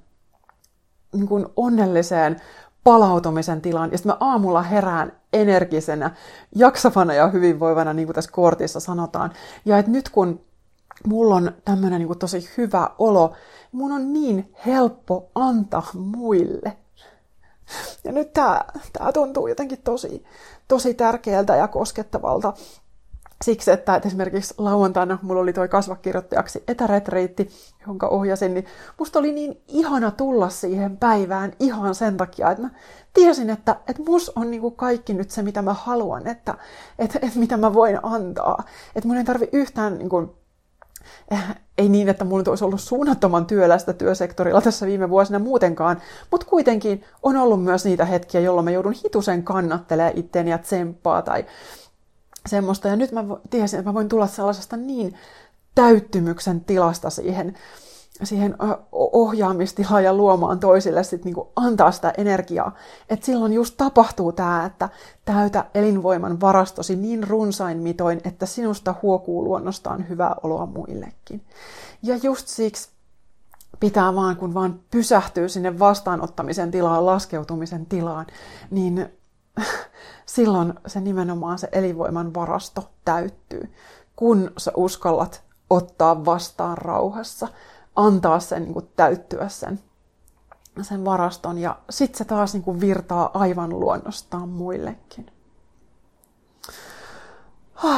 niin 1.13 1.47
onnelliseen 1.57 2.41
palautumisen 2.85 3.61
tilaan. 3.61 3.93
Ja 3.93 3.99
sitten 3.99 4.13
mä 4.13 4.31
aamulla 4.31 4.63
herään 4.63 5.13
energisenä, 5.33 6.11
jaksavana 6.55 7.15
ja 7.15 7.29
hyvinvoivana, 7.29 7.93
niin 7.93 8.07
kuin 8.07 8.15
tässä 8.15 8.31
kortissa 8.33 8.81
sanotaan. 8.81 9.33
Ja 9.65 9.79
että 9.79 9.91
nyt 9.91 10.09
kun 10.09 10.41
mulla 11.07 11.35
on 11.35 11.53
tämmöinen 11.65 12.01
niin 12.01 12.19
tosi 12.19 12.51
hyvä 12.57 12.91
olo, 12.99 13.33
mun 13.73 13.93
on 13.93 14.13
niin 14.13 14.53
helppo 14.67 15.31
antaa 15.35 15.87
muille. 15.95 16.77
Ja 18.05 18.13
nyt 18.13 18.33
tämä, 18.33 18.61
tämä 18.93 19.13
tuntuu 19.13 19.47
jotenkin 19.47 19.79
tosi, 19.85 20.25
tosi 20.69 20.95
tärkeältä 20.95 21.57
ja 21.57 21.69
koskettavalta 21.69 22.53
siksi, 23.45 23.71
että, 23.71 24.01
esimerkiksi 24.05 24.55
lauantaina 24.59 25.19
mulla 25.23 25.41
oli 25.41 25.53
toi 25.53 25.69
kasvakirjoittajaksi 25.69 26.65
etäretriitti, 26.69 27.51
jonka 27.87 28.09
ohjasin, 28.09 28.55
niin 28.55 28.67
musta 28.99 29.19
oli 29.19 29.33
niin 29.33 29.63
ihana 29.69 30.11
tulla 30.11 30.49
siihen 30.49 30.97
päivään 30.97 31.53
ihan 31.61 31.95
sen 31.95 32.17
takia, 32.17 32.51
että 32.51 32.63
mä 32.63 32.71
tiesin, 33.15 33.51
että, 33.51 33.77
että 33.89 34.03
mus 34.03 34.33
on 34.37 34.51
niin 34.51 34.61
kuin 34.61 34.77
kaikki 34.77 35.15
nyt 35.15 35.31
se, 35.31 35.43
mitä 35.43 35.63
mä 35.63 35.75
haluan, 35.75 36.27
että, 36.27 36.55
että, 36.99 37.19
että 37.23 37.39
mitä 37.39 37.57
mä 37.57 37.75
voin 37.75 37.99
antaa. 38.03 38.65
Että 38.97 39.09
mun 39.09 39.17
ei 39.17 39.25
tarvi 39.25 39.49
yhtään 39.53 39.99
niin 39.99 40.09
kuin, 40.09 40.25
eh, 40.25 40.44
ei 41.79 41.89
niin, 41.89 42.09
että 42.09 42.25
mulla 42.25 42.45
olisi 42.47 42.65
ollut 42.65 42.81
suunnattoman 42.81 43.47
työlästä 43.47 43.93
työsektorilla 43.93 44.61
tässä 44.61 44.87
viime 44.87 45.11
vuosina 45.11 45.39
muutenkaan, 45.39 46.03
mutta 46.31 46.47
kuitenkin 46.47 47.05
on 47.23 47.37
ollut 47.37 47.65
myös 47.65 47.85
niitä 47.85 48.05
hetkiä, 48.05 48.41
jolloin 48.41 48.65
mä 48.65 48.71
joudun 48.71 48.95
hitusen 49.05 49.43
kannattelee 49.43 50.13
itteeni 50.17 50.51
ja 50.51 50.59
tsemppaa 50.59 51.23
tai 51.23 51.45
semmoista. 52.47 52.89
Ja 52.89 52.97
nyt 52.97 53.13
mä 53.13 53.25
tiesin, 53.51 53.79
että 53.79 53.91
mä 53.91 53.95
voin 53.95 54.09
tulla 54.09 54.27
sellaisesta 54.27 54.77
niin 54.77 55.15
täyttymyksen 55.75 56.61
tilasta 56.61 57.11
siihen, 57.11 57.55
siihen 58.23 58.57
ohjaamistilaan 58.93 60.05
ja 60.05 60.15
luomaan 60.15 60.61
toisille 60.61 61.05
sit 61.05 61.25
niinku 61.25 61.53
antaa 61.57 61.93
sitä 61.93 62.13
energiaa. 62.19 62.75
Että 63.09 63.27
silloin 63.27 63.53
just 63.53 63.75
tapahtuu 63.77 64.33
tämä, 64.33 64.65
että 64.65 64.89
täytä 65.25 65.65
elinvoiman 65.75 66.41
varastosi 66.41 66.97
niin 66.97 67.29
runsain 67.29 67.79
mitoin, 67.79 68.21
että 68.25 68.47
sinusta 68.47 68.95
huokuu 69.03 69.45
luonnostaan 69.45 70.09
hyvää 70.09 70.35
oloa 70.43 70.67
muillekin. 70.67 71.45
Ja 72.03 72.17
just 72.23 72.49
siksi 72.49 72.89
pitää 73.81 74.15
vaan, 74.15 74.37
kun 74.37 74.55
vaan 74.55 74.81
pysähtyy 74.91 75.49
sinne 75.49 75.79
vastaanottamisen 75.79 76.71
tilaan, 76.71 77.07
laskeutumisen 77.07 77.87
tilaan, 77.87 78.27
niin 78.71 79.09
silloin 80.27 80.75
se 80.87 81.01
nimenomaan 81.01 81.59
se 81.59 81.69
elinvoiman 81.73 82.35
varasto 82.35 82.91
täyttyy, 83.05 83.73
kun 84.17 84.53
sä 84.59 84.73
uskallat 84.77 85.43
ottaa 85.71 86.25
vastaan 86.25 86.79
rauhassa, 86.79 87.49
antaa 87.97 88.41
sen 88.41 88.63
niin 88.63 88.73
kuin, 88.73 88.89
täyttyä 88.97 89.49
sen, 89.49 89.81
sen 90.83 91.05
varaston 91.05 91.59
ja 91.59 91.79
sitten 91.91 92.19
se 92.19 92.25
taas 92.25 92.53
niin 92.53 92.63
kuin, 92.63 92.81
virtaa 92.81 93.31
aivan 93.35 93.81
luonnostaan 93.81 94.49
muillekin. 94.49 95.27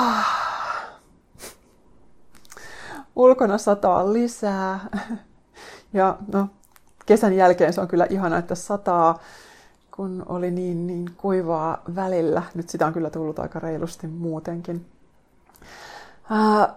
ulkona 3.16 3.58
sataa 3.58 4.12
lisää. 4.12 4.80
Ja 5.92 6.18
no, 6.32 6.48
kesän 7.06 7.32
jälkeen 7.32 7.72
se 7.72 7.80
on 7.80 7.88
kyllä 7.88 8.06
ihana, 8.10 8.38
että 8.38 8.54
sataa, 8.54 9.18
kun 9.96 10.22
oli 10.26 10.50
niin, 10.50 10.86
niin 10.86 11.10
kuivaa 11.16 11.82
välillä. 11.94 12.42
Nyt 12.54 12.68
sitä 12.68 12.86
on 12.86 12.92
kyllä 12.92 13.10
tullut 13.10 13.38
aika 13.38 13.58
reilusti 13.58 14.06
muutenkin. 14.06 14.86
Ää, 16.30 16.74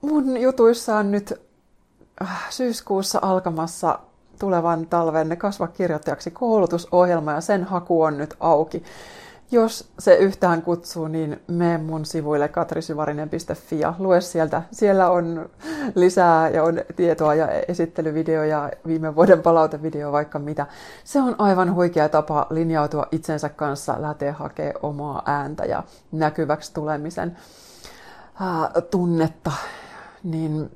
mun 0.00 0.40
jutuissa 0.40 0.96
on 0.96 1.10
nyt 1.10 1.40
syyskuussa 2.50 3.18
alkamassa 3.22 3.98
tulevan 4.38 4.86
talven 4.86 5.36
kasvakirjoittajaksi 5.36 6.30
koulutusohjelma 6.30 7.32
ja 7.32 7.40
sen 7.40 7.64
haku 7.64 8.02
on 8.02 8.18
nyt 8.18 8.34
auki. 8.40 8.84
Jos 9.50 9.92
se 9.98 10.14
yhtään 10.14 10.62
kutsuu, 10.62 11.08
niin 11.08 11.42
mene 11.48 11.78
mun 11.78 12.04
sivuille 12.04 12.48
katrisyvarinen.fi 12.48 13.80
ja 13.80 13.94
lue 13.98 14.20
sieltä. 14.20 14.62
Siellä 14.70 15.10
on 15.10 15.50
lisää 15.94 16.48
ja 16.48 16.64
on 16.64 16.80
tietoa 16.96 17.34
ja 17.34 17.48
esittelyvideoja, 17.68 18.70
viime 18.86 19.16
vuoden 19.16 19.42
palautevideo, 19.42 20.12
vaikka 20.12 20.38
mitä. 20.38 20.66
Se 21.04 21.20
on 21.20 21.34
aivan 21.38 21.74
huikea 21.74 22.08
tapa 22.08 22.46
linjautua 22.50 23.06
itsensä 23.12 23.48
kanssa, 23.48 24.02
lähteä 24.02 24.32
hakemaan 24.32 24.74
omaa 24.82 25.22
ääntä 25.26 25.64
ja 25.64 25.82
näkyväksi 26.12 26.74
tulemisen 26.74 27.36
ää, 28.40 28.70
tunnetta. 28.90 29.52
Niin 30.22 30.70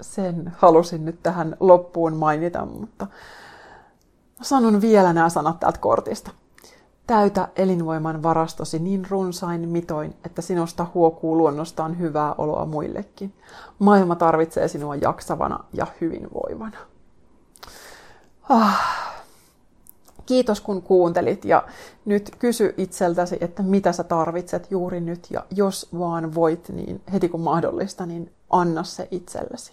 sen 0.00 0.52
halusin 0.56 1.04
nyt 1.04 1.22
tähän 1.22 1.56
loppuun 1.60 2.16
mainita, 2.16 2.66
mutta 2.66 3.06
sanon 4.42 4.80
vielä 4.80 5.12
nämä 5.12 5.28
sanat 5.28 5.60
täältä 5.60 5.78
kortista. 5.78 6.30
Täytä 7.06 7.48
elinvoiman 7.56 8.22
varastosi 8.22 8.78
niin 8.78 9.06
runsain 9.10 9.68
mitoin, 9.68 10.16
että 10.24 10.42
sinusta 10.42 10.86
huokuu 10.94 11.36
luonnostaan 11.36 11.98
hyvää 11.98 12.34
oloa 12.38 12.66
muillekin. 12.66 13.32
Maailma 13.78 14.14
tarvitsee 14.14 14.68
sinua 14.68 14.94
jaksavana 14.94 15.64
ja 15.72 15.86
hyvinvoivana. 16.00 16.78
Ah. 18.48 19.06
Kiitos 20.26 20.60
kun 20.60 20.82
kuuntelit 20.82 21.44
ja 21.44 21.64
nyt 22.04 22.36
kysy 22.38 22.74
itseltäsi, 22.76 23.38
että 23.40 23.62
mitä 23.62 23.92
sä 23.92 24.04
tarvitset 24.04 24.70
juuri 24.70 25.00
nyt 25.00 25.26
ja 25.30 25.44
jos 25.50 25.88
vaan 25.98 26.34
voit, 26.34 26.68
niin 26.68 27.02
heti 27.12 27.28
kun 27.28 27.40
mahdollista, 27.40 28.06
niin 28.06 28.32
anna 28.50 28.84
se 28.84 29.08
itsellesi. 29.10 29.72